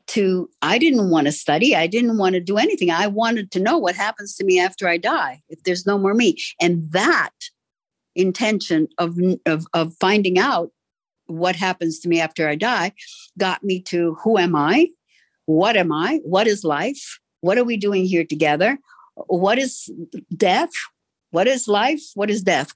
to, 0.08 0.50
I 0.62 0.78
didn't 0.78 1.10
want 1.10 1.28
to 1.28 1.32
study. 1.32 1.76
I 1.76 1.88
didn't 1.88 2.18
want 2.18 2.34
to 2.34 2.40
do 2.42 2.58
anything. 2.58 2.92
I 2.92 3.08
wanted 3.08 3.52
to 3.52 3.60
know 3.60 3.78
what 3.78 3.96
happens 3.96 4.36
to 4.36 4.46
me 4.46 4.60
after 4.60 4.88
I 4.88 4.98
die, 4.98 5.42
if 5.50 5.64
there's 5.64 5.86
no 5.86 5.98
more 5.98 6.14
me. 6.14 6.38
And 6.62 6.92
that 6.92 7.32
intention 8.16 8.88
of, 8.98 9.18
of, 9.46 9.66
of 9.74 9.94
finding 10.00 10.38
out 10.40 10.72
what 11.28 11.56
happens 11.56 12.00
to 12.00 12.08
me 12.08 12.22
after 12.22 12.48
I 12.48 12.56
die 12.56 12.94
got 13.38 13.64
me 13.64 13.82
to 13.82 14.16
who 14.24 14.38
am 14.38 14.56
I? 14.56 14.90
What 15.46 15.76
am 15.76 15.92
I? 15.92 16.20
What 16.24 16.48
is 16.48 16.64
life? 16.64 17.20
What 17.46 17.60
are 17.60 17.64
we 17.64 17.78
doing 17.78 18.06
here 18.06 18.26
together? 18.26 18.80
What 19.28 19.60
is 19.60 19.92
death? 20.36 20.72
What 21.30 21.48
is 21.48 21.68
life? 21.68 22.02
What 22.16 22.32
is 22.32 22.42
death? 22.42 22.74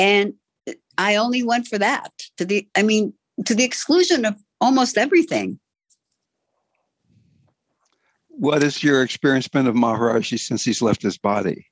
And 0.00 0.34
I 0.98 1.14
only 1.14 1.44
went 1.44 1.68
for 1.68 1.78
that 1.78 2.10
to 2.38 2.44
the, 2.44 2.66
I 2.74 2.82
mean, 2.82 3.14
to 3.44 3.54
the 3.54 3.62
exclusion 3.62 4.24
of 4.24 4.34
almost 4.60 4.98
everything. 4.98 5.60
What 8.30 8.62
has 8.62 8.82
your 8.82 9.04
experience 9.04 9.46
been 9.46 9.68
of 9.68 9.76
Maharaji 9.76 10.40
since 10.40 10.64
he's 10.64 10.82
left 10.82 11.00
his 11.00 11.16
body? 11.16 11.68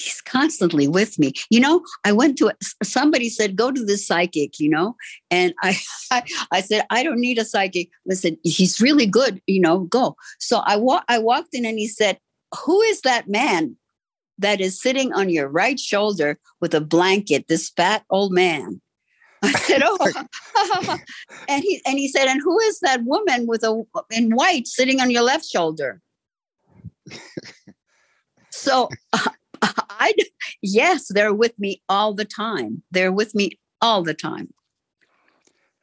He's 0.00 0.20
constantly 0.20 0.88
with 0.88 1.18
me. 1.18 1.32
You 1.50 1.60
know, 1.60 1.84
I 2.04 2.12
went 2.12 2.38
to 2.38 2.52
somebody 2.82 3.28
said, 3.28 3.56
go 3.56 3.70
to 3.70 3.84
this 3.84 4.06
psychic, 4.06 4.58
you 4.58 4.70
know, 4.70 4.96
and 5.30 5.54
I, 5.62 5.78
I, 6.10 6.22
I 6.52 6.60
said, 6.60 6.86
I 6.90 7.02
don't 7.02 7.20
need 7.20 7.38
a 7.38 7.44
psychic. 7.44 7.90
Listen, 8.06 8.36
he's 8.42 8.80
really 8.80 9.06
good, 9.06 9.40
you 9.46 9.60
know, 9.60 9.80
go. 9.80 10.16
So 10.38 10.58
I 10.58 10.76
wa- 10.76 11.04
I 11.08 11.18
walked 11.18 11.54
in 11.54 11.64
and 11.64 11.78
he 11.78 11.88
said, 11.88 12.18
who 12.64 12.80
is 12.82 13.02
that 13.02 13.28
man 13.28 13.76
that 14.38 14.60
is 14.60 14.80
sitting 14.80 15.12
on 15.12 15.28
your 15.28 15.48
right 15.48 15.78
shoulder 15.78 16.38
with 16.60 16.74
a 16.74 16.80
blanket, 16.80 17.48
this 17.48 17.70
fat 17.70 18.04
old 18.10 18.32
man? 18.32 18.80
I 19.42 19.52
said, 19.52 19.82
"Oh," 19.82 20.12
and 21.48 21.62
he 21.62 21.80
and 21.86 21.98
he 21.98 22.08
said, 22.08 22.28
"And 22.28 22.42
who 22.42 22.58
is 22.60 22.80
that 22.80 23.04
woman 23.04 23.46
with 23.46 23.64
a 23.64 23.82
in 24.10 24.34
white 24.34 24.66
sitting 24.66 25.00
on 25.00 25.10
your 25.10 25.22
left 25.22 25.46
shoulder?" 25.46 26.02
so 28.50 28.90
I 29.90 30.14
yes, 30.62 31.08
they're 31.08 31.34
with 31.34 31.58
me 31.58 31.82
all 31.88 32.14
the 32.14 32.24
time. 32.24 32.82
They're 32.90 33.12
with 33.12 33.34
me 33.34 33.58
all 33.80 34.02
the 34.02 34.14
time. 34.14 34.52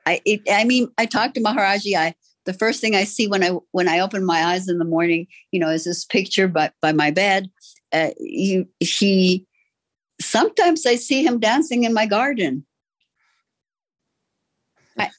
I 0.05 0.21
it, 0.25 0.41
I 0.49 0.63
mean, 0.63 0.89
I 0.97 1.05
talk 1.05 1.33
to 1.33 1.41
Maharaji. 1.41 1.95
I 1.95 2.15
the 2.45 2.53
first 2.53 2.79
thing 2.79 2.95
I 2.95 3.03
see 3.03 3.27
when 3.27 3.43
I 3.43 3.51
when 3.71 3.87
I 3.87 3.99
open 3.99 4.25
my 4.25 4.45
eyes 4.45 4.67
in 4.69 4.79
the 4.79 4.85
morning, 4.85 5.27
you 5.51 5.59
know, 5.59 5.69
is 5.69 5.83
this 5.83 6.05
picture 6.05 6.47
by 6.47 6.71
by 6.81 6.91
my 6.91 7.11
bed. 7.11 7.49
Uh, 7.91 8.09
he 8.19 8.65
he. 8.79 9.45
Sometimes 10.19 10.85
I 10.85 10.95
see 10.95 11.23
him 11.23 11.39
dancing 11.39 11.83
in 11.83 11.93
my 11.93 12.07
garden. 12.07 12.65
I, 14.97 15.11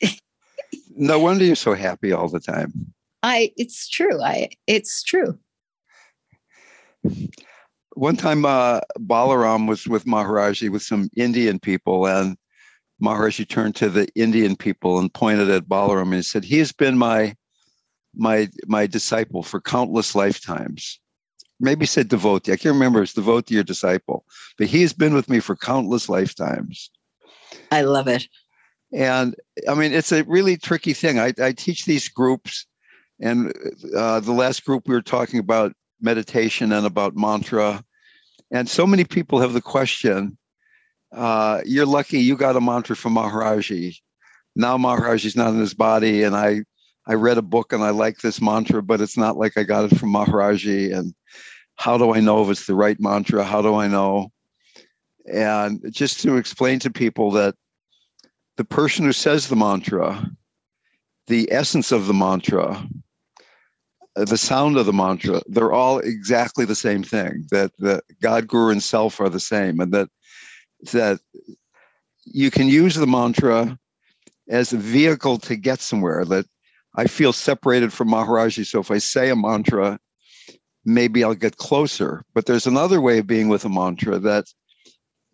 no 0.96 1.18
wonder 1.18 1.44
you're 1.44 1.56
so 1.56 1.74
happy 1.74 2.12
all 2.12 2.28
the 2.28 2.38
time. 2.38 2.72
I 3.24 3.52
it's 3.56 3.88
true. 3.88 4.22
I 4.22 4.50
it's 4.68 5.02
true 5.02 5.38
one 7.98 8.16
time 8.16 8.44
uh, 8.44 8.80
Balaram 9.00 9.66
was 9.66 9.88
with 9.88 10.04
Maharaji 10.04 10.70
with 10.70 10.82
some 10.82 11.10
Indian 11.16 11.58
people, 11.58 12.06
and 12.06 12.36
Maharaji 13.02 13.48
turned 13.48 13.74
to 13.76 13.88
the 13.88 14.08
Indian 14.14 14.54
people 14.54 15.00
and 15.00 15.12
pointed 15.12 15.50
at 15.50 15.68
Balaram 15.68 16.02
and 16.02 16.14
he 16.14 16.22
said, 16.22 16.44
"He 16.44 16.58
has 16.58 16.70
been 16.70 16.96
my 16.96 17.34
my 18.14 18.48
my 18.66 18.86
disciple 18.86 19.42
for 19.42 19.60
countless 19.60 20.14
lifetimes." 20.14 21.00
Maybe 21.60 21.86
said 21.86 22.08
devotee. 22.08 22.52
I 22.52 22.56
can't 22.56 22.74
remember. 22.74 23.02
It's 23.02 23.14
devotee 23.14 23.58
or 23.58 23.64
disciple, 23.64 24.24
but 24.58 24.68
he 24.68 24.82
has 24.82 24.92
been 24.92 25.12
with 25.12 25.28
me 25.28 25.40
for 25.40 25.56
countless 25.56 26.08
lifetimes. 26.08 26.90
I 27.72 27.82
love 27.82 28.06
it. 28.06 28.28
And 28.92 29.34
I 29.68 29.74
mean, 29.74 29.92
it's 29.92 30.12
a 30.12 30.22
really 30.22 30.56
tricky 30.56 30.92
thing. 30.92 31.18
I, 31.18 31.32
I 31.42 31.50
teach 31.50 31.84
these 31.84 32.08
groups, 32.08 32.64
and 33.20 33.52
uh, 33.96 34.20
the 34.20 34.32
last 34.32 34.64
group 34.64 34.86
we 34.86 34.94
were 34.94 35.02
talking 35.02 35.40
about 35.40 35.72
meditation 36.00 36.70
and 36.70 36.86
about 36.86 37.16
mantra 37.16 37.82
and 38.50 38.68
so 38.68 38.86
many 38.86 39.04
people 39.04 39.40
have 39.40 39.52
the 39.52 39.60
question 39.60 40.36
uh, 41.12 41.60
you're 41.64 41.86
lucky 41.86 42.18
you 42.18 42.36
got 42.36 42.56
a 42.56 42.60
mantra 42.60 42.94
from 42.94 43.14
Maharaji. 43.14 43.96
Now 44.54 44.76
Maharaji's 44.76 45.36
not 45.36 45.54
in 45.54 45.60
his 45.60 45.74
body, 45.74 46.22
and 46.22 46.36
I 46.36 46.62
I 47.06 47.14
read 47.14 47.38
a 47.38 47.42
book 47.42 47.72
and 47.72 47.82
I 47.82 47.90
like 47.90 48.18
this 48.18 48.40
mantra, 48.40 48.82
but 48.82 49.00
it's 49.00 49.16
not 49.16 49.38
like 49.38 49.56
I 49.56 49.62
got 49.62 49.90
it 49.90 49.98
from 49.98 50.12
Maharaji. 50.12 50.94
And 50.94 51.14
how 51.76 51.96
do 51.96 52.12
I 52.12 52.20
know 52.20 52.42
if 52.42 52.50
it's 52.50 52.66
the 52.66 52.74
right 52.74 53.00
mantra? 53.00 53.44
How 53.44 53.62
do 53.62 53.76
I 53.76 53.88
know? 53.88 54.30
And 55.32 55.80
just 55.90 56.20
to 56.20 56.36
explain 56.36 56.78
to 56.80 56.90
people 56.90 57.30
that 57.32 57.54
the 58.58 58.64
person 58.64 59.06
who 59.06 59.12
says 59.12 59.48
the 59.48 59.56
mantra, 59.56 60.30
the 61.28 61.50
essence 61.50 61.92
of 61.92 62.06
the 62.06 62.14
mantra, 62.14 62.86
the 64.24 64.38
sound 64.38 64.76
of 64.76 64.86
the 64.86 64.92
mantra, 64.92 65.42
they're 65.46 65.72
all 65.72 65.98
exactly 65.98 66.64
the 66.64 66.74
same 66.74 67.02
thing. 67.02 67.46
That 67.50 67.72
the 67.78 68.02
God, 68.20 68.46
Guru, 68.46 68.72
and 68.72 68.82
Self 68.82 69.20
are 69.20 69.28
the 69.28 69.40
same, 69.40 69.80
and 69.80 69.92
that 69.92 70.08
that 70.92 71.20
you 72.24 72.50
can 72.50 72.68
use 72.68 72.94
the 72.94 73.06
mantra 73.06 73.78
as 74.48 74.72
a 74.72 74.78
vehicle 74.78 75.38
to 75.38 75.56
get 75.56 75.80
somewhere. 75.80 76.24
That 76.24 76.46
I 76.94 77.06
feel 77.06 77.32
separated 77.32 77.92
from 77.92 78.08
Maharaji, 78.08 78.66
so 78.66 78.80
if 78.80 78.90
I 78.90 78.98
say 78.98 79.30
a 79.30 79.36
mantra, 79.36 79.98
maybe 80.84 81.22
I'll 81.22 81.34
get 81.34 81.56
closer. 81.56 82.24
But 82.34 82.46
there's 82.46 82.66
another 82.66 83.00
way 83.00 83.18
of 83.18 83.26
being 83.26 83.48
with 83.48 83.64
a 83.64 83.68
mantra 83.68 84.18
that 84.18 84.46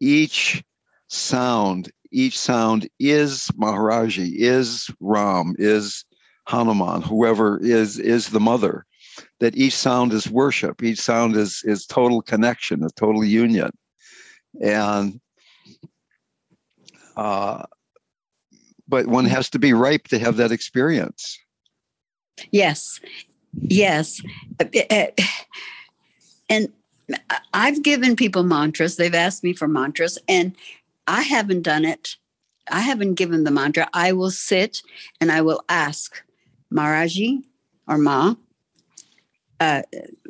each 0.00 0.62
sound, 1.08 1.90
each 2.10 2.38
sound 2.38 2.88
is 2.98 3.48
Maharaji, 3.56 4.32
is 4.34 4.90
Ram, 5.00 5.54
is 5.58 6.04
Hanuman, 6.46 7.02
whoever 7.02 7.58
is 7.62 7.98
is 7.98 8.28
the 8.28 8.40
mother. 8.40 8.86
That 9.40 9.56
each 9.56 9.76
sound 9.76 10.12
is 10.12 10.28
worship. 10.28 10.82
Each 10.82 11.00
sound 11.00 11.36
is 11.36 11.62
is 11.64 11.86
total 11.86 12.20
connection, 12.20 12.82
a 12.82 12.90
total 12.90 13.24
union, 13.24 13.70
and 14.60 15.20
uh, 17.16 17.64
but 18.88 19.06
one 19.06 19.24
has 19.24 19.48
to 19.50 19.58
be 19.58 19.72
ripe 19.72 20.08
to 20.08 20.18
have 20.18 20.36
that 20.36 20.52
experience. 20.52 21.38
Yes, 22.50 23.00
yes, 23.62 24.20
and 26.48 26.72
I've 27.52 27.82
given 27.82 28.16
people 28.16 28.42
mantras. 28.42 28.96
They've 28.96 29.14
asked 29.14 29.44
me 29.44 29.52
for 29.52 29.68
mantras, 29.68 30.18
and 30.28 30.56
I 31.06 31.22
haven't 31.22 31.62
done 31.62 31.84
it. 31.84 32.16
I 32.70 32.80
haven't 32.80 33.14
given 33.14 33.44
the 33.44 33.50
mantra. 33.50 33.88
I 33.92 34.12
will 34.12 34.30
sit 34.30 34.82
and 35.20 35.30
I 35.30 35.42
will 35.42 35.62
ask 35.68 36.22
Maharaji 36.74 37.42
or 37.86 37.98
Ma, 37.98 38.34
uh, 39.60 39.82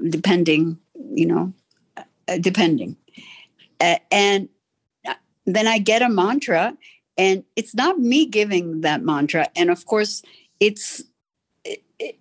depending, 0.09 0.79
you 1.13 1.27
know, 1.27 1.53
uh, 1.97 2.39
depending. 2.41 2.97
Uh, 3.81 3.97
and 4.11 4.49
then 5.47 5.67
I 5.67 5.79
get 5.79 6.03
a 6.03 6.09
mantra, 6.09 6.77
and 7.17 7.45
it's 7.57 7.75
not 7.75 7.99
me 7.99 8.27
giving 8.27 8.83
that 8.83 9.03
mantra. 9.03 9.49
And 9.57 9.71
of 9.71 9.87
course, 9.87 10.23
it's, 10.61 11.03
it, 11.65 11.83
it, 11.99 12.19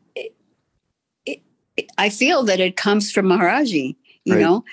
it, 1.26 1.92
I 1.98 2.10
feel 2.10 2.44
that 2.44 2.60
it 2.60 2.76
comes 2.76 3.12
from 3.12 3.28
Maharaji, 3.28 3.96
you 4.26 4.34
right. 4.34 4.42
know, 4.42 4.64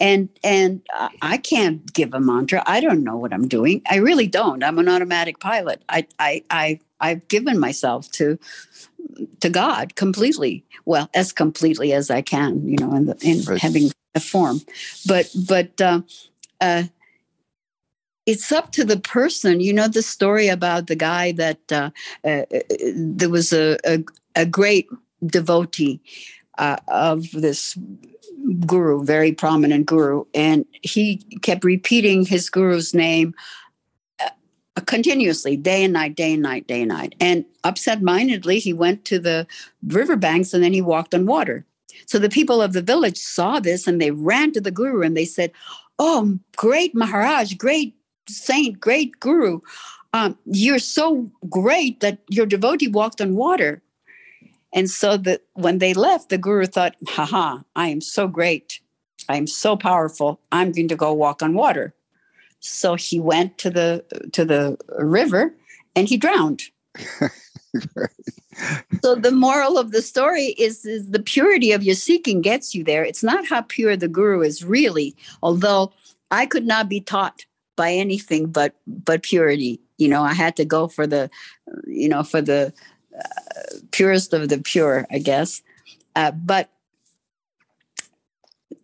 and 0.00 0.28
and 0.42 0.82
I 1.22 1.38
can't 1.38 1.92
give 1.92 2.14
a 2.14 2.20
mantra. 2.20 2.62
I 2.66 2.80
don't 2.80 3.04
know 3.04 3.16
what 3.16 3.32
I'm 3.32 3.48
doing. 3.48 3.82
I 3.88 3.96
really 3.96 4.26
don't. 4.26 4.62
I'm 4.62 4.78
an 4.78 4.88
automatic 4.88 5.40
pilot. 5.40 5.82
I 5.88 6.06
I 6.18 6.44
I 6.50 6.80
I've 7.00 7.26
given 7.28 7.58
myself 7.58 8.10
to 8.12 8.38
to 9.40 9.50
God 9.50 9.94
completely. 9.94 10.64
Well, 10.84 11.08
as 11.14 11.32
completely 11.32 11.92
as 11.92 12.10
I 12.10 12.22
can, 12.22 12.66
you 12.66 12.76
know, 12.78 12.94
in, 12.94 13.06
the, 13.06 13.16
in 13.22 13.42
right. 13.42 13.60
having 13.60 13.90
a 14.14 14.20
form. 14.20 14.60
But 15.06 15.30
but 15.46 15.80
uh, 15.80 16.02
uh, 16.60 16.84
it's 18.26 18.52
up 18.52 18.72
to 18.72 18.84
the 18.84 18.98
person. 18.98 19.60
You 19.60 19.72
know 19.72 19.88
the 19.88 20.02
story 20.02 20.48
about 20.48 20.86
the 20.86 20.96
guy 20.96 21.32
that 21.32 21.72
uh, 21.72 21.90
uh 22.24 22.44
there 22.94 23.30
was 23.30 23.52
a, 23.52 23.78
a, 23.84 24.04
a 24.36 24.46
great 24.46 24.88
devotee 25.26 26.00
uh, 26.58 26.76
of 26.88 27.30
this 27.32 27.78
guru, 28.66 29.02
very 29.04 29.32
prominent 29.32 29.86
guru, 29.86 30.24
and 30.34 30.64
he 30.82 31.16
kept 31.42 31.64
repeating 31.64 32.26
his 32.26 32.50
guru's 32.50 32.94
name 32.94 33.34
continuously, 34.82 35.56
day 35.56 35.84
and 35.84 35.92
night, 35.92 36.16
day 36.16 36.32
and 36.32 36.42
night, 36.42 36.66
day 36.66 36.82
and 36.82 36.88
night. 36.88 37.14
And 37.20 37.44
upset 37.62 38.02
mindedly, 38.02 38.58
he 38.58 38.72
went 38.72 39.04
to 39.06 39.18
the 39.18 39.46
riverbanks 39.86 40.52
and 40.52 40.64
then 40.64 40.72
he 40.72 40.82
walked 40.82 41.14
on 41.14 41.26
water. 41.26 41.64
So 42.06 42.18
the 42.18 42.28
people 42.28 42.60
of 42.60 42.72
the 42.72 42.82
village 42.82 43.18
saw 43.18 43.60
this 43.60 43.86
and 43.86 44.00
they 44.00 44.10
ran 44.10 44.52
to 44.52 44.60
the 44.60 44.70
guru 44.70 45.02
and 45.02 45.16
they 45.16 45.24
said, 45.24 45.52
Oh, 45.98 46.38
great 46.56 46.94
Maharaj, 46.94 47.54
great 47.54 47.94
saint, 48.28 48.80
great 48.80 49.20
guru. 49.20 49.60
Um, 50.12 50.36
you're 50.44 50.80
so 50.80 51.30
great 51.48 52.00
that 52.00 52.18
your 52.28 52.46
devotee 52.46 52.88
walked 52.88 53.20
on 53.20 53.36
water. 53.36 53.82
And 54.72 54.90
so 54.90 55.16
that 55.18 55.42
when 55.54 55.78
they 55.78 55.94
left, 55.94 56.30
the 56.30 56.38
guru 56.38 56.66
thought, 56.66 56.96
haha, 57.06 57.58
I 57.76 57.88
am 57.88 58.00
so 58.00 58.26
great. 58.26 58.80
I 59.28 59.36
am 59.36 59.46
so 59.46 59.76
powerful. 59.76 60.40
I'm 60.50 60.72
going 60.72 60.88
to 60.88 60.96
go 60.96 61.12
walk 61.12 61.42
on 61.42 61.54
water. 61.54 61.93
So 62.66 62.94
he 62.94 63.20
went 63.20 63.58
to 63.58 63.70
the 63.70 64.04
to 64.32 64.44
the 64.44 64.78
river 64.98 65.54
and 65.94 66.08
he 66.08 66.16
drowned. 66.16 66.62
so 69.02 69.14
the 69.14 69.32
moral 69.32 69.76
of 69.78 69.90
the 69.90 70.00
story 70.00 70.54
is, 70.58 70.86
is 70.86 71.10
the 71.10 71.22
purity 71.22 71.72
of 71.72 71.82
your 71.82 71.94
seeking 71.94 72.40
gets 72.40 72.74
you 72.74 72.82
there. 72.82 73.04
It's 73.04 73.22
not 73.22 73.46
how 73.46 73.62
pure 73.62 73.96
the 73.96 74.08
guru 74.08 74.40
is 74.40 74.64
really, 74.64 75.14
although 75.42 75.92
I 76.30 76.46
could 76.46 76.66
not 76.66 76.88
be 76.88 77.00
taught 77.00 77.44
by 77.76 77.92
anything 77.92 78.46
but 78.46 78.74
but 78.86 79.22
purity. 79.22 79.80
You 79.98 80.08
know, 80.08 80.22
I 80.22 80.32
had 80.32 80.56
to 80.56 80.64
go 80.64 80.88
for 80.88 81.06
the, 81.06 81.30
you 81.86 82.08
know, 82.08 82.22
for 82.22 82.40
the 82.40 82.72
uh, 83.16 83.76
purest 83.90 84.32
of 84.32 84.48
the 84.48 84.58
pure, 84.58 85.06
I 85.10 85.18
guess. 85.18 85.62
Uh, 86.16 86.30
but 86.30 86.70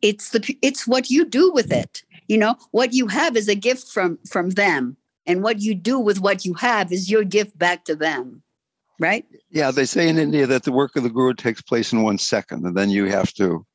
it's 0.03 0.31
the 0.31 0.57
it's 0.61 0.87
what 0.87 1.09
you 1.09 1.24
do 1.24 1.51
with 1.51 1.72
it 1.72 2.03
you 2.31 2.39
know 2.39 2.55
what 2.70 2.93
you 2.93 3.09
have 3.09 3.37
is 3.37 3.49
a 3.49 3.55
gift 3.55 3.89
from 3.89 4.18
from 4.28 4.51
them. 4.51 4.97
And 5.26 5.43
what 5.43 5.61
you 5.61 5.74
do 5.74 5.99
with 5.99 6.20
what 6.20 6.45
you 6.45 6.55
have 6.55 6.93
is 6.93 7.11
your 7.11 7.24
gift 7.24 7.59
back 7.59 7.85
to 7.85 7.95
them 7.95 8.43
right? 9.01 9.24
Yeah 9.51 9.72
they 9.72 9.87
say 9.87 10.09
in 10.09 10.18
india 10.18 10.47
that 10.47 10.62
the 10.62 10.72
work 10.72 10.95
of 10.95 11.03
the 11.03 11.11
guru 11.11 11.35
takes 11.35 11.62
place 11.62 11.93
in 11.93 12.03
one 12.03 12.18
second 12.18 12.64
and 12.64 12.76
then 12.76 12.91
you 12.91 13.07
have 13.07 13.33
to 13.35 13.66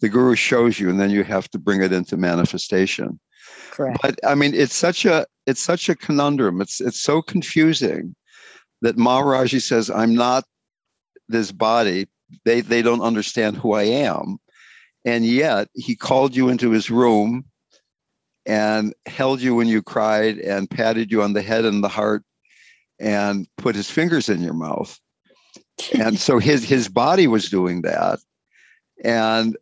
the 0.00 0.08
guru 0.08 0.34
shows 0.34 0.78
you 0.78 0.90
and 0.90 1.00
then 1.00 1.10
you 1.10 1.24
have 1.24 1.48
to 1.52 1.58
bring 1.58 1.80
it 1.80 1.92
into 1.92 2.16
manifestation. 2.16 3.18
Correct. 3.70 3.98
but 4.02 4.18
i 4.26 4.34
mean 4.34 4.52
it's 4.54 4.74
such 4.74 5.04
a 5.06 5.26
it's 5.46 5.62
such 5.62 5.88
a 5.88 5.96
conundrum. 5.96 6.60
It's 6.60 6.80
it's 6.80 7.00
so 7.00 7.22
confusing 7.22 8.14
that 8.82 8.96
maharaji 8.96 9.62
says 9.62 9.90
i'm 9.90 10.14
not 10.14 10.44
this 11.28 11.52
body. 11.52 12.06
They 12.44 12.60
they 12.60 12.82
don't 12.82 13.00
understand 13.00 13.56
who 13.56 13.72
i 13.72 13.84
am. 13.84 14.38
And 15.06 15.24
yet 15.24 15.68
he 15.74 15.94
called 15.94 16.34
you 16.34 16.48
into 16.48 16.70
his 16.70 16.90
room 16.90 17.44
and 18.46 18.94
held 19.06 19.40
you 19.40 19.54
when 19.54 19.68
you 19.68 19.82
cried 19.82 20.38
and 20.38 20.68
patted 20.70 21.10
you 21.10 21.22
on 21.22 21.32
the 21.32 21.42
head 21.42 21.64
and 21.64 21.82
the 21.82 21.88
heart 21.88 22.22
and 23.00 23.46
put 23.56 23.74
his 23.74 23.90
fingers 23.90 24.28
in 24.28 24.42
your 24.42 24.54
mouth. 24.54 24.98
And 25.98 26.18
so 26.18 26.38
his 26.38 26.64
his 26.64 26.88
body 26.88 27.26
was 27.26 27.48
doing 27.50 27.82
that. 27.82 28.18
And 29.02 29.56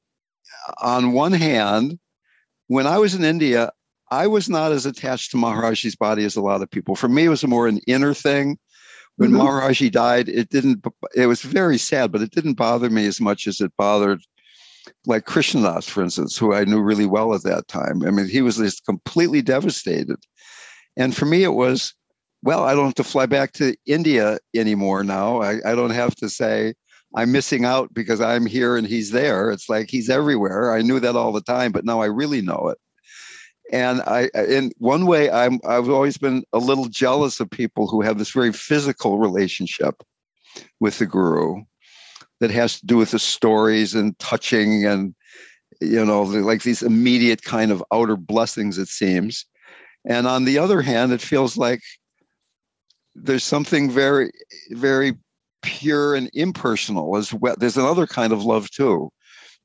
on 0.80 1.12
one 1.12 1.33
hand 1.33 1.99
when 2.68 2.87
i 2.87 2.97
was 2.97 3.14
in 3.14 3.24
india 3.24 3.70
i 4.12 4.26
was 4.28 4.49
not 4.49 4.70
as 4.70 4.87
attached 4.87 5.30
to 5.30 5.37
maharaji's 5.37 5.97
body 5.97 6.24
as 6.24 6.37
a 6.37 6.41
lot 6.41 6.62
of 6.62 6.70
people. 6.70 6.95
For 6.95 7.09
me 7.09 7.24
it 7.24 7.28
was 7.30 7.45
more 7.45 7.66
an 7.66 7.80
inner 7.89 8.14
thing. 8.14 8.59
When 9.16 9.30
Mhm. 9.33 9.41
maharaji 9.41 9.91
died 9.91 10.28
it 10.28 10.51
didn't 10.51 10.85
it 11.14 11.26
was 11.26 11.43
very 11.43 11.78
sad 11.78 12.12
but 12.12 12.22
it 12.22 12.30
didn't 12.30 12.55
bother 12.55 12.91
me 12.91 13.07
as 13.07 13.20
much 13.20 13.47
as 13.47 13.61
it 13.61 13.72
bothered 13.76 14.20
like 15.07 15.24
Krishna 15.24 15.62
Das 15.62 15.89
for 15.89 16.03
instance 16.03 16.37
who 16.37 16.55
i 16.55 16.64
knew 16.64 16.80
really 16.80 17.07
well 17.07 17.35
at 17.35 17.43
that 17.45 17.68
time. 17.68 18.03
I 18.05 18.11
mean 18.11 18.28
he 18.28 18.43
was 18.43 18.57
just 18.57 18.85
completely 18.85 19.43
devastated. 19.43 20.16
And 20.97 21.14
for 21.16 21.26
me 21.26 21.45
it 21.45 21.55
was 21.55 21.95
well 22.43 22.64
i 22.64 22.74
don't 22.74 22.87
have 22.87 22.95
to 22.95 23.05
fly 23.05 23.26
back 23.26 23.53
to 23.53 23.74
india 23.87 24.39
anymore 24.55 25.05
now. 25.05 25.41
I, 25.41 25.61
I 25.64 25.74
don't 25.74 25.91
have 25.91 26.14
to 26.16 26.28
say 26.28 26.74
i'm 27.14 27.33
missing 27.33 27.64
out 27.64 27.93
because 27.95 28.20
i'm 28.20 28.47
here 28.47 28.76
and 28.76 28.87
he's 28.87 29.11
there. 29.11 29.51
It's 29.51 29.68
like 29.68 29.91
he's 29.91 30.11
everywhere. 30.11 30.72
I 30.72 30.83
knew 30.83 31.01
that 31.01 31.16
all 31.16 31.33
the 31.33 31.43
time 31.43 31.72
but 31.72 31.85
now 31.85 32.01
i 32.01 32.07
really 32.07 32.43
know 32.43 32.68
it. 32.68 32.78
And 33.72 34.03
i 34.03 34.28
in 34.35 34.72
one 34.78 35.07
way 35.07 35.30
i'm 35.30 35.61
i've 35.66 35.89
always 35.89 36.18
been 36.18 36.45
a 36.53 36.59
little 36.59 36.87
jealous 36.87 37.41
of 37.41 37.51
people 37.51 37.87
who 37.87 38.03
have 38.03 38.18
this 38.18 38.30
very 38.33 38.53
physical 38.53 39.18
relationship 39.18 40.03
with 40.80 40.99
the 40.99 41.07
guru 41.07 41.62
that 42.43 42.51
has 42.51 42.80
to 42.80 42.86
do 42.86 42.97
with 42.97 43.12
the 43.12 43.20
stories 43.20 43.95
and 43.95 44.18
touching 44.18 44.84
and 44.84 45.14
you 45.80 46.05
know 46.05 46.22
like 46.22 46.62
these 46.64 46.82
immediate 46.82 47.45
kind 47.45 47.70
of 47.70 47.84
outer 47.93 48.16
blessings 48.16 48.78
it 48.78 48.88
seems. 48.88 49.47
And 50.05 50.26
on 50.26 50.45
the 50.45 50.59
other 50.59 50.82
hand 50.82 51.12
it 51.12 51.20
feels 51.20 51.57
like 51.57 51.80
there's 53.14 53.45
something 53.45 53.88
very 53.88 54.32
very 54.70 55.12
pure 55.62 56.16
and 56.16 56.28
impersonal 56.34 57.16
as 57.16 57.32
well. 57.32 57.55
There's 57.57 57.76
another 57.76 58.09
kind 58.09 58.32
of 58.32 58.45
love 58.45 58.68
too. 58.70 59.12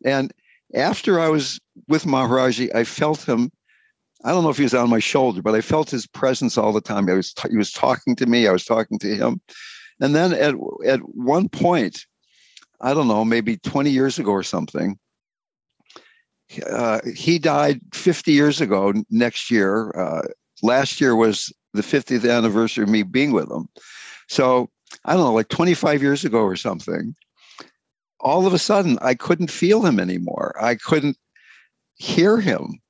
And 0.06 0.32
after 0.76 1.20
i 1.20 1.30
was 1.30 1.60
with 1.88 2.04
maharaji 2.04 2.76
i 2.76 2.84
felt 2.84 3.28
him 3.28 3.50
i 4.26 4.32
don't 4.32 4.44
know 4.44 4.50
if 4.50 4.58
he 4.58 4.64
was 4.64 4.74
on 4.74 4.90
my 4.90 5.00
shoulder 5.00 5.42
but 5.42 5.56
i 5.56 5.62
felt 5.62 5.90
his 5.90 6.06
presence 6.06 6.58
all 6.58 6.74
the 6.74 6.82
time. 6.82 7.10
I 7.10 7.14
was 7.14 7.34
he 7.50 7.58
was 7.58 7.72
talking 7.72 8.16
to 8.18 8.26
me 8.28 8.48
i 8.48 8.52
was 8.52 8.66
talking 8.66 9.00
to 9.00 9.16
him. 9.16 9.42
And 10.00 10.14
then 10.14 10.34
at 10.34 10.54
at 10.86 11.00
one 11.16 11.50
point 11.50 12.06
i 12.82 12.94
don't 12.94 13.08
know 13.08 13.26
maybe 13.26 13.58
20 13.58 13.90
years 13.90 14.20
ago 14.20 14.32
or 14.32 14.44
something 14.44 14.98
uh, 16.70 17.02
he 17.14 17.40
died 17.40 17.82
50 17.94 18.32
years 18.32 18.62
ago 18.62 18.94
next 19.10 19.52
year 19.52 19.92
uh, 19.98 20.22
last 20.64 21.02
year 21.02 21.16
was 21.16 21.54
the 21.74 21.82
50th 21.82 22.30
anniversary 22.30 22.84
of 22.84 22.90
me 22.90 23.04
being 23.04 23.32
with 23.32 23.50
him. 23.50 23.70
So 24.28 24.70
I 25.06 25.14
don't 25.14 25.24
know, 25.24 25.34
like 25.34 25.50
25 25.50 26.02
years 26.02 26.26
ago 26.26 26.40
or 26.40 26.56
something, 26.56 27.16
all 28.20 28.46
of 28.46 28.54
a 28.54 28.60
sudden 28.60 28.98
I 29.02 29.14
couldn't 29.14 29.52
feel 29.52 29.86
him 29.86 30.00
anymore. 30.00 30.56
I 30.60 30.76
couldn't 30.76 31.18
hear 31.96 32.40
him. 32.40 32.82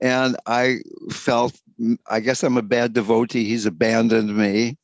And 0.00 0.36
I 0.46 0.78
felt, 1.10 1.58
I 2.08 2.20
guess 2.20 2.42
I'm 2.42 2.56
a 2.56 2.62
bad 2.62 2.92
devotee. 2.92 3.44
He's 3.44 3.66
abandoned 3.66 4.36
me 4.36 4.76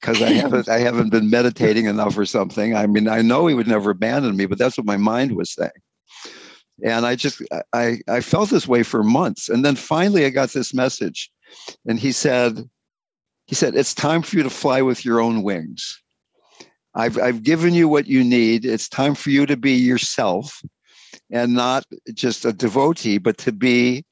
because 0.00 0.22
I 0.22 0.30
haven't 0.30 0.68
I 0.68 0.78
haven't 0.78 1.10
been 1.10 1.30
meditating 1.30 1.86
enough 1.86 2.16
or 2.16 2.24
something. 2.24 2.74
I 2.74 2.86
mean, 2.86 3.08
I 3.08 3.22
know 3.22 3.46
he 3.46 3.54
would 3.54 3.68
never 3.68 3.90
abandon 3.90 4.36
me, 4.36 4.46
but 4.46 4.58
that's 4.58 4.78
what 4.78 4.86
my 4.86 4.96
mind 4.96 5.36
was 5.36 5.52
saying. 5.52 5.70
And 6.84 7.04
I 7.04 7.14
just 7.14 7.42
I 7.72 8.00
I 8.08 8.20
felt 8.20 8.50
this 8.50 8.66
way 8.66 8.82
for 8.82 9.02
months. 9.02 9.48
And 9.48 9.64
then 9.64 9.76
finally 9.76 10.24
I 10.24 10.30
got 10.30 10.50
this 10.50 10.72
message. 10.72 11.30
And 11.86 11.98
he 11.98 12.12
said, 12.12 12.68
he 13.46 13.54
said, 13.54 13.74
it's 13.74 13.94
time 13.94 14.22
for 14.22 14.36
you 14.36 14.42
to 14.42 14.50
fly 14.50 14.80
with 14.82 15.04
your 15.04 15.20
own 15.20 15.42
wings. 15.42 16.00
I've 16.94 17.18
I've 17.18 17.42
given 17.42 17.74
you 17.74 17.88
what 17.88 18.06
you 18.06 18.24
need. 18.24 18.64
It's 18.64 18.88
time 18.88 19.14
for 19.14 19.30
you 19.30 19.46
to 19.46 19.56
be 19.56 19.72
yourself 19.72 20.62
and 21.30 21.54
not 21.54 21.84
just 22.14 22.44
a 22.44 22.52
devotee, 22.52 23.18
but 23.18 23.38
to 23.38 23.52
be 23.52 24.04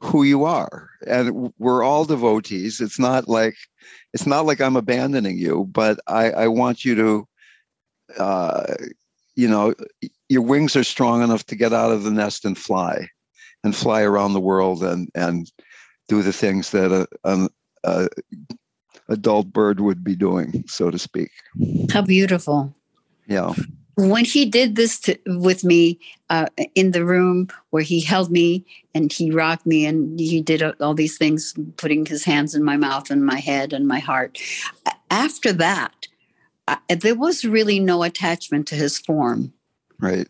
who 0.00 0.22
you 0.22 0.44
are. 0.44 0.90
And 1.06 1.52
we're 1.58 1.82
all 1.82 2.04
devotees. 2.04 2.80
It's 2.80 2.98
not 2.98 3.28
like 3.28 3.56
it's 4.12 4.26
not 4.26 4.46
like 4.46 4.60
I'm 4.60 4.76
abandoning 4.76 5.38
you, 5.38 5.68
but 5.70 5.98
I, 6.06 6.30
I 6.30 6.48
want 6.48 6.84
you 6.84 6.94
to 6.94 7.28
uh, 8.18 8.74
you 9.36 9.46
know, 9.46 9.72
your 10.28 10.42
wings 10.42 10.74
are 10.74 10.82
strong 10.82 11.22
enough 11.22 11.46
to 11.46 11.54
get 11.54 11.72
out 11.72 11.92
of 11.92 12.02
the 12.02 12.10
nest 12.10 12.44
and 12.44 12.58
fly 12.58 13.08
and 13.62 13.74
fly 13.74 14.02
around 14.02 14.32
the 14.32 14.40
world 14.40 14.82
and 14.82 15.08
and 15.14 15.50
do 16.08 16.22
the 16.22 16.32
things 16.32 16.70
that 16.70 16.90
a, 16.90 17.06
a, 17.24 17.48
a 17.84 18.08
adult 19.08 19.52
bird 19.52 19.78
would 19.78 20.02
be 20.02 20.16
doing, 20.16 20.64
so 20.66 20.90
to 20.90 20.98
speak. 20.98 21.30
How 21.92 22.02
beautiful. 22.02 22.74
Yeah. 23.26 23.54
When 23.98 24.24
he 24.24 24.46
did 24.46 24.76
this 24.76 25.00
to, 25.00 25.18
with 25.26 25.64
me 25.64 25.98
uh, 26.30 26.46
in 26.76 26.92
the 26.92 27.04
room 27.04 27.48
where 27.70 27.82
he 27.82 28.00
held 28.00 28.30
me 28.30 28.64
and 28.94 29.12
he 29.12 29.32
rocked 29.32 29.66
me 29.66 29.86
and 29.86 30.20
he 30.20 30.40
did 30.40 30.62
all 30.80 30.94
these 30.94 31.18
things, 31.18 31.52
putting 31.76 32.06
his 32.06 32.22
hands 32.22 32.54
in 32.54 32.62
my 32.62 32.76
mouth 32.76 33.10
and 33.10 33.26
my 33.26 33.40
head 33.40 33.72
and 33.72 33.88
my 33.88 33.98
heart. 33.98 34.38
After 35.10 35.52
that, 35.54 36.06
I, 36.68 36.78
there 36.94 37.16
was 37.16 37.44
really 37.44 37.80
no 37.80 38.04
attachment 38.04 38.68
to 38.68 38.76
his 38.76 39.00
form. 39.00 39.52
Right. 39.98 40.28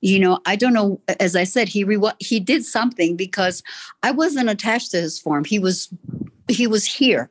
You 0.00 0.18
know, 0.18 0.38
I 0.46 0.56
don't 0.56 0.72
know. 0.72 1.02
As 1.20 1.36
I 1.36 1.44
said, 1.44 1.68
he 1.68 1.84
re- 1.84 2.00
he 2.20 2.40
did 2.40 2.64
something 2.64 3.16
because 3.16 3.62
I 4.02 4.12
wasn't 4.12 4.48
attached 4.48 4.92
to 4.92 4.96
his 4.96 5.18
form. 5.18 5.44
He 5.44 5.58
was 5.58 5.92
he 6.48 6.66
was 6.66 6.86
here 6.86 7.28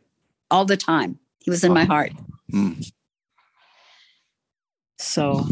all 0.52 0.66
the 0.66 0.78
time. 0.78 1.18
He 1.40 1.50
was 1.50 1.64
in 1.64 1.74
my 1.74 1.86
heart. 1.86 2.12
Mm. 2.52 2.92
So, 4.98 5.46